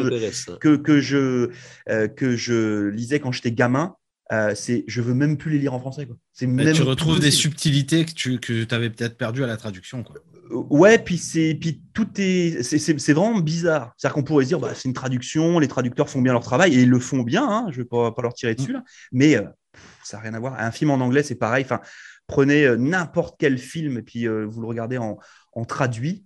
que, 0.59 0.75
que, 0.75 0.99
je, 0.99 1.49
euh, 1.89 2.07
que 2.07 2.35
je 2.35 2.89
lisais 2.89 3.19
quand 3.19 3.31
j'étais 3.31 3.51
gamin. 3.51 3.95
Euh, 4.31 4.53
c'est, 4.55 4.85
je 4.87 5.01
veux 5.01 5.13
même 5.13 5.37
plus 5.37 5.51
les 5.51 5.59
lire 5.59 5.73
en 5.73 5.79
français. 5.79 6.05
Quoi. 6.05 6.15
C'est 6.31 6.47
Mais 6.47 6.63
même 6.63 6.73
Tu 6.73 6.81
retrouves 6.81 7.19
des 7.19 7.29
subtilités 7.31 8.05
que 8.05 8.13
tu 8.13 8.39
que 8.39 8.73
avais 8.73 8.89
peut-être 8.89 9.17
perdues 9.17 9.43
à 9.43 9.47
la 9.47 9.57
traduction. 9.57 10.03
Quoi. 10.03 10.15
Euh, 10.51 10.63
Ouais, 10.69 10.99
puis 10.99 11.17
c'est 11.17 11.55
puis 11.59 11.81
tout 11.93 12.07
est 12.17 12.61
c'est- 12.63 12.77
c'est 12.77 12.99
c'est 12.99 13.13
vraiment 13.13 13.39
bizarre. 13.39 13.93
C'est-à-dire 13.97 14.13
qu'on 14.15 14.23
pourrait 14.23 14.43
se 14.45 14.49
dire 14.49 14.59
bah, 14.59 14.71
c'est 14.75 14.87
une 14.87 14.93
traduction, 14.93 15.59
les 15.59 15.67
traducteurs 15.67 16.09
font 16.09 16.21
bien 16.21 16.31
leur 16.33 16.43
travail 16.43 16.73
et 16.75 16.83
ils 16.83 16.89
le 16.89 16.99
font 16.99 17.21
bien. 17.23 17.47
Hein, 17.47 17.67
je 17.71 17.77
vais 17.77 17.85
pas, 17.85 18.11
pas 18.11 18.21
leur 18.21 18.33
tirer 18.33 18.53
dessus 18.55 18.71
là, 18.73 18.83
mais 19.11 19.35
euh, 19.35 19.41
pff, 19.73 19.83
ça 20.03 20.17
n'a 20.17 20.23
rien 20.23 20.33
à 20.35 20.39
voir. 20.39 20.55
Un 20.59 20.71
film 20.71 20.91
en 20.91 20.95
anglais 21.01 21.23
c'est 21.23 21.35
pareil. 21.35 21.63
Enfin, 21.65 21.79
prenez 22.27 22.65
euh, 22.65 22.75
n'importe 22.77 23.35
quel 23.39 23.57
film 23.57 23.97
et 23.97 24.03
puis 24.03 24.27
vous 24.27 24.61
le 24.61 24.67
regardez 24.67 24.97
en, 24.97 25.17
en 25.53 25.65
traduit. 25.65 26.23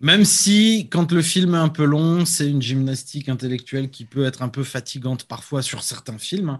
Même 0.00 0.24
si, 0.24 0.88
quand 0.90 1.12
le 1.12 1.20
film 1.22 1.54
est 1.54 1.58
un 1.58 1.68
peu 1.68 1.84
long, 1.84 2.24
c'est 2.24 2.48
une 2.48 2.62
gymnastique 2.62 3.28
intellectuelle 3.28 3.90
qui 3.90 4.04
peut 4.04 4.24
être 4.24 4.42
un 4.42 4.48
peu 4.48 4.64
fatigante 4.64 5.24
parfois 5.24 5.62
sur 5.62 5.82
certains 5.82 6.18
films. 6.18 6.58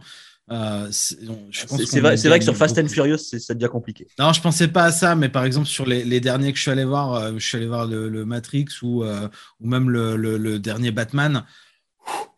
Euh, 0.50 0.88
c'est 0.90 1.24
vrai, 1.24 2.38
que 2.38 2.44
sur 2.44 2.56
Fast 2.56 2.76
and. 2.78 2.88
Furious 2.88 3.18
c'est- 3.18 3.38
ça 3.38 3.54
devient 3.54 3.70
compliqué. 3.70 4.08
Non, 4.18 4.32
je 4.32 4.40
pensais 4.40 4.66
pas 4.68 4.84
à 4.84 4.92
ça, 4.92 5.14
mais 5.14 5.28
par 5.28 5.44
exemple 5.44 5.68
sur 5.68 5.86
les, 5.86 6.04
les 6.04 6.18
derniers 6.20 6.50
que 6.52 6.58
je 6.58 6.62
suis 6.62 6.70
allé 6.72 6.84
voir, 6.84 7.14
euh, 7.14 7.32
je 7.38 7.46
suis 7.46 7.56
allé 7.56 7.68
voir 7.68 7.86
le, 7.86 8.08
le 8.08 8.24
Matrix 8.24 8.66
ou, 8.82 9.04
euh, 9.04 9.28
ou 9.60 9.68
même 9.68 9.88
le, 9.88 10.16
le- 10.16 10.38
le 10.38 10.58
dernier 10.58 10.90
Batman. 10.90 11.44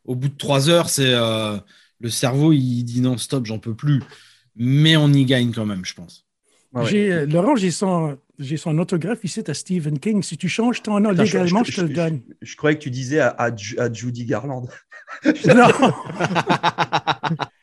Au 0.04 0.14
bout 0.14 0.28
de 0.28 0.36
trois 0.36 0.68
heures, 0.68 0.88
c'est 0.90 1.14
euh, 1.14 1.56
le 2.00 2.10
cerveau 2.10 2.52
il 2.52 2.82
dit 2.84 3.00
non 3.00 3.16
stop, 3.18 3.46
j'en 3.46 3.58
peux 3.58 3.74
plus. 3.74 4.02
Mais 4.56 4.96
on 4.96 5.10
y 5.12 5.24
gagne 5.24 5.52
quand 5.52 5.64
même, 5.66 5.84
je 5.84 5.94
pense. 5.94 6.26
Ouais. 6.74 7.10
Euh, 7.10 7.26
Laurent, 7.26 7.56
j'ai 7.56 7.70
son, 7.70 8.18
j'ai 8.42 8.56
son 8.56 8.78
autographe 8.78 9.24
ici 9.24 9.42
à 9.46 9.54
Stephen 9.54 9.98
King. 9.98 10.22
Si 10.22 10.36
tu 10.36 10.48
changes 10.48 10.82
ton 10.82 10.98
nom 11.00 11.12
je- 11.14 11.22
légalement, 11.22 11.64
je- 11.64 11.72
je, 11.72 11.76
te 11.76 11.80
le 11.82 11.88
donne. 11.94 12.20
Je 12.42 12.56
croyais 12.56 12.76
que 12.76 12.82
tu 12.82 12.90
disais 12.90 13.20
à, 13.20 13.28
à 13.30 13.54
Ju- 13.56 13.78
à 13.78 13.92
Judy 13.92 14.24
Garland. 14.26 14.68
Non, 15.46 15.68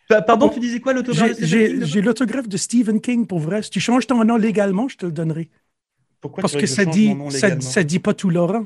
Pa- 0.07 0.21
Pardon, 0.23 0.49
tu 0.49 0.59
disais 0.59 0.79
quoi 0.79 0.93
l'autographe 0.93 1.27
j'ai, 1.27 1.29
de 1.29 1.45
Stephen 1.45 1.49
j'ai, 1.49 1.67
King, 1.69 1.79
là 1.81 1.85
j'ai 1.85 2.01
l'autographe 2.01 2.47
de 2.49 2.57
Stephen 2.57 3.01
King 3.01 3.27
pour 3.27 3.39
vrai. 3.39 3.61
Si 3.61 3.69
tu 3.69 3.79
changes 3.79 4.07
ton 4.07 4.23
nom 4.25 4.37
légalement, 4.37 4.87
je 4.87 4.97
te 4.97 5.05
le 5.05 5.11
donnerai. 5.11 5.49
Pourquoi 6.21 6.41
Parce 6.41 6.53
que 6.53 6.61
je 6.61 6.65
ça 6.65 6.85
dit, 6.85 7.15
ça, 7.29 7.59
ça 7.61 7.83
dit 7.83 7.99
pas 7.99 8.13
tout 8.13 8.29
Laurent. 8.29 8.65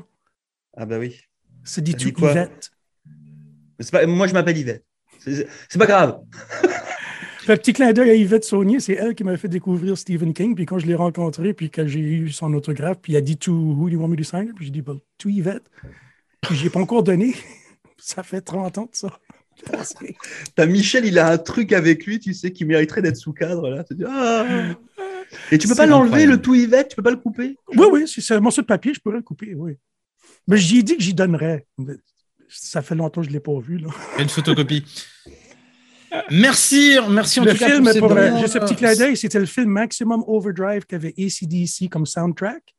Ah 0.76 0.86
bah 0.86 0.98
oui. 0.98 1.20
Ça 1.62 1.80
dit 1.80 1.92
Ça 1.92 1.98
tout 1.98 2.04
dit 2.06 2.12
quoi? 2.14 2.30
Yvette. 2.30 2.70
Pas- 3.92 4.06
moi, 4.06 4.26
je 4.26 4.32
m'appelle 4.32 4.56
Yvette. 4.56 4.84
C'est 5.20 5.46
c'est 5.68 5.78
pas 5.78 5.86
grave. 5.86 6.18
Fait, 7.44 7.58
petit 7.58 7.74
clin 7.74 7.92
d'œil 7.92 8.08
à 8.08 8.14
Yvette 8.14 8.44
Saunier, 8.44 8.80
c'est 8.80 8.94
elle 8.94 9.14
qui 9.14 9.22
m'a 9.22 9.36
fait 9.36 9.48
découvrir 9.48 9.98
Stephen 9.98 10.32
King. 10.32 10.54
Puis 10.54 10.64
quand 10.64 10.78
je 10.78 10.86
l'ai 10.86 10.94
rencontré, 10.94 11.52
puis 11.52 11.68
quand 11.68 11.86
j'ai 11.86 12.00
eu 12.00 12.30
son 12.30 12.54
autographe, 12.54 13.00
puis 13.02 13.12
il 13.12 13.16
a 13.16 13.20
dit 13.20 13.36
to 13.36 13.52
who 13.52 13.90
do 13.90 13.96
you 13.96 14.00
want 14.00 14.08
me 14.08 14.16
to 14.16 14.24
sign? 14.24 14.52
Puis 14.54 14.66
j'ai 14.66 14.70
dit, 14.70 14.82
to 14.82 15.28
Yvette. 15.28 15.70
Puis 16.40 16.56
j'ai 16.56 16.70
pas 16.70 16.80
encore 16.80 17.02
donné. 17.02 17.34
Ça 17.98 18.22
fait 18.22 18.40
30 18.40 18.78
ans 18.78 18.88
de 18.90 18.96
ça. 18.96 19.18
T'as 20.56 20.66
Michel, 20.66 21.04
il 21.04 21.18
a 21.18 21.30
un 21.30 21.38
truc 21.38 21.72
avec 21.72 22.06
lui, 22.06 22.18
tu 22.18 22.32
sais, 22.32 22.50
qui 22.50 22.64
mériterait 22.64 23.02
d'être 23.02 23.16
sous 23.16 23.34
cadre. 23.34 23.68
Là. 23.68 23.84
Tu 23.84 23.94
dis, 23.94 24.04
ah. 24.06 24.74
Et 25.52 25.58
tu 25.58 25.68
peux 25.68 25.74
pas 25.74 25.86
l'enlever, 25.86 26.24
le 26.24 26.40
tout 26.40 26.54
Yvette, 26.54 26.88
tu 26.88 26.96
peux 26.96 27.02
pas 27.02 27.10
le 27.10 27.18
couper? 27.18 27.56
Oui, 27.76 27.86
oui, 27.92 28.08
si 28.08 28.22
c'est 28.22 28.34
un 28.34 28.40
morceau 28.40 28.62
de 28.62 28.66
papier, 28.66 28.94
je 28.94 29.00
pourrais 29.00 29.16
le 29.16 29.22
couper, 29.22 29.54
oui. 29.54 29.76
Mais 30.48 30.56
j'y 30.56 30.78
ai 30.78 30.82
dit 30.82 30.96
que 30.96 31.02
j'y 31.02 31.14
donnerais. 31.14 31.66
Ça 32.48 32.82
fait 32.82 32.94
longtemps 32.94 33.20
que 33.20 33.26
je 33.26 33.30
ne 33.30 33.34
l'ai 33.34 33.40
pas 33.40 33.58
vu. 33.60 33.78
Là. 33.78 33.88
Une 34.18 34.28
photocopie. 34.28 34.84
Merci, 36.30 36.96
merci 37.10 37.40
en 37.40 37.44
le 37.44 37.52
tout 37.52 37.58
cas 37.58 37.68
film, 37.68 37.84
pour 37.84 37.92
ces 37.92 37.98
pour, 38.00 38.08
bons, 38.08 38.40
juste 38.40 38.56
un 38.56 38.60
euh, 38.60 38.64
petit 38.66 38.76
clin 38.76 38.94
d'œil, 38.94 39.16
c'était 39.16 39.38
le 39.38 39.46
film 39.46 39.68
Maximum 39.68 40.24
Overdrive 40.26 40.84
qu'avait 40.86 41.14
ACDC 41.18 41.88
comme 41.90 42.06
soundtrack. 42.06 42.74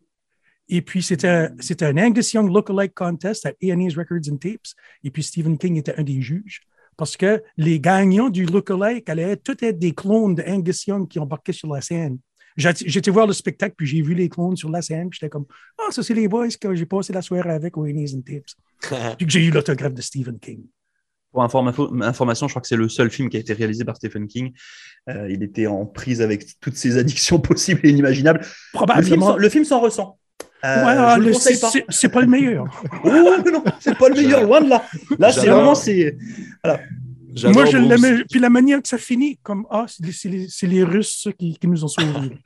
Et 0.68 0.82
puis, 0.82 1.04
c'était 1.04 1.50
c'était 1.60 1.86
un 1.86 1.98
Angus 1.98 2.34
Young 2.34 2.52
Lookalike 2.52 2.94
Contest 2.94 3.46
à 3.46 3.50
A&E's 3.50 3.96
Records 3.96 4.32
and 4.32 4.38
Tapes. 4.38 4.74
Et 5.04 5.12
puis, 5.12 5.22
Stephen 5.24 5.58
King 5.58 5.78
était 5.78 5.96
un 5.98 6.04
des 6.04 6.22
juges. 6.22 6.62
Parce 6.98 7.18
que 7.18 7.44
les 7.58 7.80
gagnants 7.80 8.30
du 8.30 8.46
Lookalike 8.46 9.10
allaient 9.10 9.32
être- 9.32 9.44
tout 9.44 9.64
être 9.64 9.78
des 9.78 9.94
clones 9.94 10.36
de 10.36 10.44
Angus 10.48 10.88
Young 10.88 11.08
qui 11.08 11.20
embarquaient 11.20 11.54
sur 11.54 11.72
la 11.72 11.82
scène. 11.82 12.18
J'étais 12.58 13.12
voir 13.12 13.28
le 13.28 13.34
spectacle, 13.34 13.76
puis 13.78 13.86
j'ai 13.86 14.02
vu 14.02 14.14
les 14.14 14.30
clones 14.30 14.56
sur 14.56 14.70
la 14.70 14.82
scène, 14.82 15.10
puis 15.10 15.20
j'étais 15.20 15.30
comme 15.30 15.46
Ah, 15.78 15.92
ça, 15.92 16.02
c'est 16.02 16.14
les 16.14 16.28
boys 16.28 16.48
que 16.50 16.74
j'ai 16.74 16.86
passé 16.86 17.12
la 17.12 17.22
soirée 17.22 17.52
avec 17.52 17.76
au 17.78 17.84
A&E's 17.84 18.16
and 18.16 18.22
Tapes. 18.22 18.46
Puis 19.18 19.26
que 19.26 19.32
j'ai 19.32 19.44
eu 19.46 19.52
l'autographe 19.52 19.94
de 19.94 20.02
Stephen 20.02 20.40
King. 20.40 20.64
Pour 21.36 21.44
informa- 21.44 22.04
information, 22.04 22.48
je 22.48 22.54
crois 22.54 22.62
que 22.62 22.68
c'est 22.68 22.78
le 22.78 22.88
seul 22.88 23.10
film 23.12 23.30
qui 23.30 23.36
a 23.36 23.42
été 23.42 23.52
réalisé 23.54 23.84
par 23.84 23.98
Stephen 23.98 24.26
King. 24.28 24.54
Euh, 25.10 25.28
il 25.30 25.44
était 25.44 25.68
en 25.68 25.86
prise 25.86 26.22
avec 26.22 26.48
toutes 26.62 26.78
ses 26.78 26.98
addictions 26.98 27.40
possibles 27.50 27.82
et 27.84 27.90
inimaginables. 27.90 28.40
Le 28.40 28.46
film, 28.46 28.56
Probablement. 28.74 29.28
s'en- 29.28 29.36
le 29.38 29.50
film 29.50 29.66
s'en 29.66 29.80
ressent. 29.82 30.18
Euh, 30.64 30.86
Ouais, 30.86 30.94
ah, 30.98 31.18
c'est 31.90 32.10
pas. 32.10 32.22
le 32.22 32.28
meilleur. 32.28 32.66
Oh 33.04 33.10
non, 33.52 33.64
c'est 33.80 33.98
pas 33.98 34.10
le 34.10 34.16
meilleur, 34.16 34.44
loin 34.44 34.62
de 34.62 34.70
là. 34.70 34.84
Là, 35.20 35.32
c'est 35.32 35.48
vraiment 35.48 35.76
c'est. 35.76 36.18
Moi, 37.44 37.66
je 37.66 37.78
l'aimais. 37.78 38.24
Puis 38.32 38.40
la 38.40 38.50
manière 38.50 38.82
que 38.82 38.88
ça 38.88 38.98
finit, 38.98 39.38
comme 39.44 39.66
Ah, 39.70 39.86
c'est 39.90 40.06
les, 40.06 40.12
c'est 40.14 40.30
les- 40.30 40.48
c'est 40.50 40.68
les 40.68 40.84
Russes 40.84 41.28
qui, 41.38 41.58
qui 41.58 41.68
nous 41.68 41.84
ont 41.84 41.90
sauvés. 41.90 42.40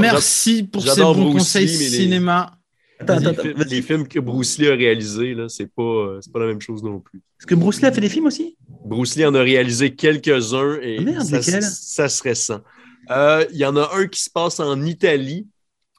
Merci 0.00 0.62
pour 0.64 0.82
ces 0.82 1.00
bons 1.02 1.32
conseils 1.32 1.66
les- 1.66 1.72
cinéma. 1.72 2.52
Attends, 3.00 3.18
Les, 3.18 3.26
attends, 3.26 3.30
attends, 3.40 3.42
fi- 3.42 3.52
vas-y. 3.54 3.68
les 3.70 3.82
films 3.82 4.06
que 4.08 4.20
Bruce 4.20 4.58
Lee 4.58 4.68
a 4.68 4.74
réalisés, 4.74 5.34
là, 5.34 5.48
c'est 5.48 5.66
pas, 5.74 5.82
euh, 5.82 6.20
c'est 6.20 6.32
pas 6.32 6.40
la 6.40 6.46
même 6.46 6.60
chose 6.60 6.82
non 6.82 7.00
plus. 7.00 7.18
Est-ce 7.38 7.46
que 7.46 7.54
Bruce 7.54 7.80
Lee 7.80 7.86
a 7.86 7.92
fait 7.92 8.00
des 8.00 8.08
films 8.10 8.26
aussi? 8.26 8.56
Bruce 8.84 9.16
Lee 9.16 9.24
en 9.26 9.34
a 9.34 9.40
réalisé 9.42 9.94
quelques-uns 9.94 10.78
et 10.82 10.96
Ah, 10.98 11.02
merde, 11.02 11.22
ça, 11.24 12.08
serait 12.08 12.34
ça. 12.34 12.62
Euh, 13.10 13.44
Il 13.52 13.56
y 13.58 13.64
en 13.64 13.76
a 13.76 13.90
un 13.94 14.06
qui 14.06 14.22
se 14.22 14.30
passe 14.30 14.60
en 14.60 14.82
Italie. 14.82 15.46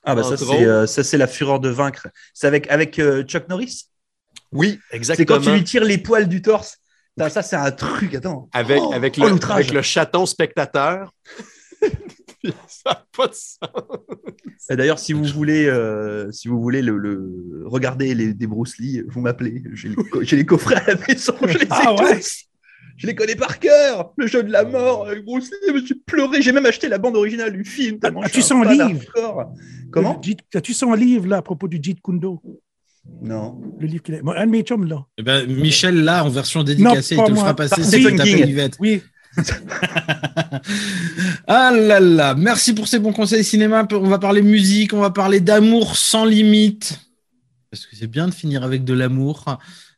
Ah 0.03 0.15
bah 0.15 0.23
ça 0.23 0.35
c'est 0.35 0.65
euh, 0.65 0.87
ça 0.87 1.03
c'est 1.03 1.17
la 1.19 1.27
fureur 1.27 1.59
de 1.59 1.69
vaincre. 1.69 2.07
C'est 2.33 2.47
avec 2.47 2.67
avec 2.71 2.97
euh, 2.97 3.21
Chuck 3.21 3.47
Norris? 3.49 3.83
Oui, 4.51 4.79
C'est 4.89 4.97
exactement. 4.97 5.37
quand 5.37 5.41
tu 5.43 5.51
lui 5.51 5.63
tires 5.63 5.83
les 5.83 5.99
poils 5.99 6.27
du 6.27 6.41
torse. 6.41 6.77
Ça 7.29 7.43
c'est 7.43 7.55
un 7.55 7.69
truc. 7.71 8.15
Attends. 8.15 8.49
Avec, 8.51 8.79
Oh, 8.81 8.91
avec, 8.93 9.19
oh, 9.21 9.27
le, 9.29 9.51
avec 9.51 9.71
le 9.71 9.81
chaton 9.83 10.25
spectateur. 10.25 11.13
ça 12.67 12.89
n'a 12.91 13.05
pas 13.15 13.27
de 13.27 13.33
sens. 13.33 13.59
Et 14.69 14.75
D'ailleurs, 14.75 14.99
si 14.99 15.13
vous 15.13 15.23
voulez, 15.25 15.65
euh, 15.67 16.31
si 16.31 16.47
vous 16.47 16.61
voulez 16.61 16.81
le, 16.81 16.97
le- 16.97 17.63
regarder 17.65 18.13
les, 18.15 18.33
des 18.33 18.47
Bruce 18.47 18.77
Lee, 18.79 19.03
vous 19.07 19.21
m'appelez. 19.21 19.63
J'ai 19.73 19.89
les, 19.89 19.95
co- 19.95 20.23
j'ai 20.23 20.35
les 20.37 20.45
coffrets 20.45 20.75
à 20.75 20.87
la 20.87 20.95
maison, 21.07 21.33
je 21.41 21.57
les 21.57 21.63
ai 21.65 21.67
Ah 21.71 21.93
ouais? 21.95 22.17
tous. 22.19 22.45
Je 22.97 23.07
les 23.07 23.15
connais 23.15 23.35
par 23.35 23.59
cœur. 23.59 24.13
Le 24.17 24.27
jeu 24.27 24.43
de 24.43 24.51
la 24.51 24.63
mort 24.63 25.07
avec 25.07 25.23
Bruce 25.25 25.49
Lee. 25.51 25.83
J'ai 25.87 25.95
pleuré. 26.05 26.41
J'ai 26.41 26.51
même 26.51 26.65
acheté 26.65 26.87
la 26.87 26.97
bande 26.99 27.15
originale 27.15 27.51
du 27.53 27.63
film. 27.63 27.97
As-tu 28.03 28.41
je 28.41 28.45
suis 28.45 28.53
un 28.53 28.63
livre? 28.71 29.01
hardcore. 29.15 29.53
Comment? 29.91 30.21
Le 30.23 30.29
Jeet- 30.31 30.39
As-tu 30.53 30.73
son 30.73 30.93
livre 30.93 31.27
là, 31.27 31.37
à 31.37 31.41
propos 31.41 31.67
du 31.67 31.79
Jeet 31.81 31.97
Kundo? 32.03 32.41
Non. 33.23 33.59
Le 33.79 33.87
livre 33.87 34.03
qu'il 34.03 34.13
a. 34.15 34.21
Moi, 34.21 34.37
un 34.37 34.45
de 34.45 34.51
mes 34.51 34.61
chums, 34.61 34.85
là. 34.85 35.03
Eh 35.17 35.23
ben, 35.23 35.47
Michel, 35.47 36.03
là, 36.03 36.23
en 36.23 36.29
version 36.29 36.63
dédicacée, 36.63 37.15
Non, 37.15 37.23
il 37.23 37.23
pas 37.23 37.25
te 37.25 37.29
le 37.29 37.35
moi. 37.35 37.43
fera 37.45 37.55
passer 37.55 37.69
Par 37.69 37.79
tu 37.79 37.85
Stephen 37.87 38.15
t'appelles 38.17 38.45
King. 38.45 38.69
Oui. 38.79 39.01
Ah 41.47 41.71
là 41.71 41.99
là, 41.99 42.35
merci 42.35 42.73
pour 42.73 42.87
ces 42.87 42.99
bons 42.99 43.13
conseils 43.13 43.43
cinéma. 43.43 43.87
On 43.91 44.09
va 44.09 44.19
parler 44.19 44.41
musique, 44.41 44.93
on 44.93 44.99
va 44.99 45.11
parler 45.11 45.39
d'amour 45.39 45.95
sans 45.95 46.25
limite. 46.25 46.99
Parce 47.69 47.85
que 47.85 47.95
c'est 47.95 48.07
bien 48.07 48.27
de 48.27 48.33
finir 48.33 48.63
avec 48.63 48.83
de 48.83 48.93
l'amour. 48.93 49.45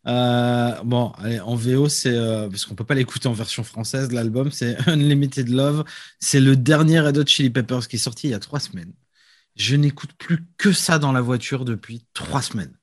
Euh, 0.06 0.76
bon, 0.84 1.12
allez, 1.18 1.40
en 1.40 1.56
VO, 1.56 1.90
c'est 1.90 2.14
euh, 2.14 2.50
parce 2.50 2.66
qu'on 2.66 2.76
peut 2.76 2.84
pas 2.84 2.94
l'écouter 2.94 3.28
en 3.28 3.34
version 3.34 3.64
française. 3.64 4.12
L'album, 4.12 4.52
c'est 4.52 4.78
Unlimited 4.88 5.50
Love. 5.50 5.84
C'est 6.20 6.40
le 6.40 6.56
dernier 6.56 7.00
Red 7.00 7.18
Hot 7.18 7.26
Chili 7.26 7.50
Peppers 7.50 7.88
qui 7.88 7.96
est 7.96 8.00
sorti 8.00 8.28
il 8.28 8.32
y 8.32 8.36
a 8.36 8.40
trois 8.40 8.60
semaines. 8.60 8.94
Je 9.56 9.76
n'écoute 9.76 10.14
plus 10.18 10.46
que 10.58 10.72
ça 10.72 11.00
dans 11.00 11.12
la 11.12 11.22
voiture 11.22 11.66
depuis 11.66 12.06
trois 12.14 12.42
semaines. 12.42 12.74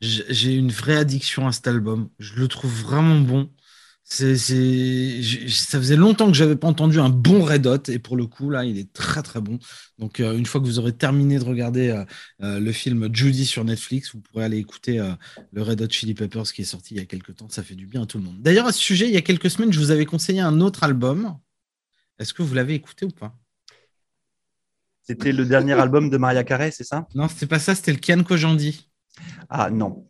J'ai 0.00 0.54
une 0.54 0.70
vraie 0.70 0.96
addiction 0.96 1.48
à 1.48 1.52
cet 1.52 1.66
album. 1.66 2.08
Je 2.20 2.36
le 2.36 2.46
trouve 2.46 2.72
vraiment 2.72 3.18
bon. 3.18 3.50
C'est, 4.10 4.38
c'est- 4.38 5.20
j- 5.22 5.50
ça 5.50 5.78
faisait 5.78 5.94
longtemps 5.96 6.28
que 6.28 6.32
j'avais 6.32 6.56
pas 6.56 6.66
entendu 6.66 6.98
un 6.98 7.10
bon 7.10 7.44
Red 7.44 7.66
Hot 7.66 7.90
et 7.90 7.98
pour 7.98 8.16
le 8.16 8.26
coup 8.26 8.48
là, 8.48 8.64
il 8.64 8.78
est 8.78 8.90
très 8.94 9.22
très 9.22 9.42
bon. 9.42 9.58
Donc 9.98 10.20
euh, 10.20 10.34
une 10.34 10.46
fois 10.46 10.62
que 10.62 10.66
vous 10.66 10.78
aurez 10.78 10.94
terminé 10.96 11.38
de 11.38 11.44
regarder 11.44 11.90
euh, 11.90 12.04
euh, 12.42 12.58
le 12.58 12.72
film 12.72 13.14
Judy 13.14 13.44
sur 13.44 13.64
Netflix, 13.64 14.14
vous 14.14 14.20
pourrez 14.22 14.44
aller 14.44 14.56
écouter 14.56 14.96
le 15.52 15.62
Red 15.62 15.82
Hot 15.82 15.90
Chili 15.90 16.14
Peppers 16.14 16.44
qui 16.54 16.62
est 16.62 16.64
sorti 16.64 16.94
il 16.94 16.96
y 16.96 17.00
a 17.00 17.04
quelques 17.04 17.36
temps. 17.36 17.50
Ça 17.50 17.62
fait 17.62 17.74
du 17.74 17.86
bien 17.86 18.02
à 18.02 18.06
tout 18.06 18.16
le 18.16 18.24
monde. 18.24 18.40
D'ailleurs 18.40 18.66
à 18.66 18.72
ce 18.72 18.78
sujet, 18.80 19.06
il 19.08 19.12
y 19.12 19.18
a 19.18 19.20
quelques 19.20 19.50
semaines, 19.50 19.72
je 19.74 19.78
vous 19.78 19.90
avais 19.90 20.06
conseillé 20.06 20.40
un 20.40 20.62
autre 20.62 20.84
album. 20.84 21.36
Est-ce 22.18 22.32
que 22.32 22.42
vous 22.42 22.54
l'avez 22.54 22.72
écouté 22.74 23.04
ou 23.04 23.10
pas? 23.10 23.36
C'était 25.02 25.32
le 25.32 25.44
dernier 25.44 25.74
album 25.74 26.08
de 26.08 26.16
Maria 26.16 26.44
Carey, 26.44 26.70
c'est 26.70 26.84
ça? 26.84 27.06
Non, 27.14 27.28
c'était 27.28 27.46
pas 27.46 27.58
ça. 27.58 27.74
C'était 27.74 27.92
le 27.92 27.98
Kian 27.98 28.22
Kojandi. 28.22 28.90
Ah 29.50 29.68
non. 29.70 30.08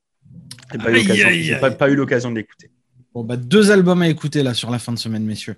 J'ai 0.73 0.79
pas 0.79 0.91
eu 0.93 0.95
Aïe, 0.95 1.03
l'occasion- 1.03 1.29
aïe, 1.29 1.43
j'ai 1.43 1.55
aïe. 1.55 1.61
pas, 1.61 1.71
pas 1.73 1.91
eu 1.91 1.95
l'occasion 1.97 2.31
de 2.31 2.37
l'écouter. 2.37 2.71
Bon 3.19 3.25
bah 3.25 3.37
deux 3.37 3.73
albums 3.73 4.01
à 4.03 4.09
écouter 4.09 4.45
là 4.45 4.55
sur 4.55 4.71
la 4.71 4.79
fin 4.79 4.93
de 4.93 4.99
semaine, 4.99 5.25
messieurs. 5.25 5.57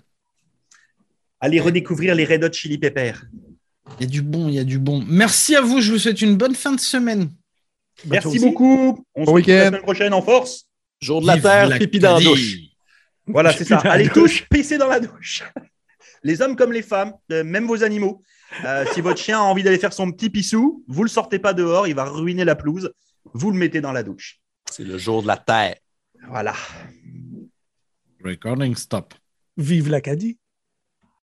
Allez 1.40 1.60
redécouvrir 1.60 2.14
les 2.14 2.24
Red 2.24 2.42
Hot 2.42 2.52
Chili 2.54 2.78
Peppers. 2.78 3.26
Il 3.98 4.04
y 4.04 4.04
a 4.04 4.08
du 4.08 4.22
bon, 4.22 4.48
il 4.48 4.54
y 4.54 4.58
a 4.58 4.64
du 4.64 4.78
bon. 4.78 5.04
Merci 5.06 5.54
à 5.56 5.60
vous. 5.60 5.82
Je 5.82 5.92
vous 5.92 5.98
souhaite 5.98 6.22
une 6.22 6.38
bonne 6.38 6.54
fin 6.54 6.72
de 6.72 6.80
semaine. 6.80 7.28
Merci 8.06 8.38
beaucoup. 8.38 9.04
On 9.14 9.26
se 9.26 9.26
Bon 9.26 9.34
retrouve 9.34 9.46
la 9.46 9.54
week-end. 9.56 9.66
semaine 9.66 9.82
prochaine 9.82 10.14
en 10.14 10.22
force. 10.22 10.68
Jour 11.02 11.20
de 11.20 11.26
la 11.26 11.34
Vive 11.34 11.42
Terre, 11.42 11.68
la 11.68 11.78
pipi 11.78 11.98
dans 11.98 12.14
la 12.14 12.24
douche. 12.24 12.56
Voilà, 13.26 13.52
c'est 13.52 13.66
ça. 13.66 13.76
Allez 13.80 14.08
tous 14.08 14.40
pisser 14.48 14.78
dans 14.78 14.88
la 14.88 15.00
douche. 15.00 15.42
Les 16.22 16.40
hommes 16.40 16.56
comme 16.56 16.72
les 16.72 16.80
femmes, 16.82 17.12
euh, 17.30 17.44
même 17.44 17.66
vos 17.66 17.84
animaux. 17.84 18.22
Euh, 18.64 18.86
si 18.94 19.02
votre 19.02 19.20
chien 19.20 19.38
a 19.38 19.42
envie 19.42 19.62
d'aller 19.62 19.78
faire 19.78 19.92
son 19.92 20.10
petit 20.12 20.30
pissou, 20.30 20.82
vous 20.88 21.02
le 21.02 21.10
sortez 21.10 21.38
pas 21.38 21.52
dehors, 21.52 21.86
il 21.88 21.94
va 21.94 22.04
ruiner 22.04 22.46
la 22.46 22.54
pelouse. 22.56 22.90
Vous 23.34 23.50
le 23.50 23.58
mettez 23.58 23.82
dans 23.82 23.92
la 23.92 24.02
douche. 24.02 24.40
C'est 24.70 24.84
le 24.84 24.96
jour 24.96 25.20
de 25.20 25.26
la 25.26 25.36
Terre. 25.36 25.76
Voilà. 26.28 26.54
Recording 28.22 28.76
stop. 28.76 29.14
Vive 29.56 29.88
l'Acadie. 29.88 30.39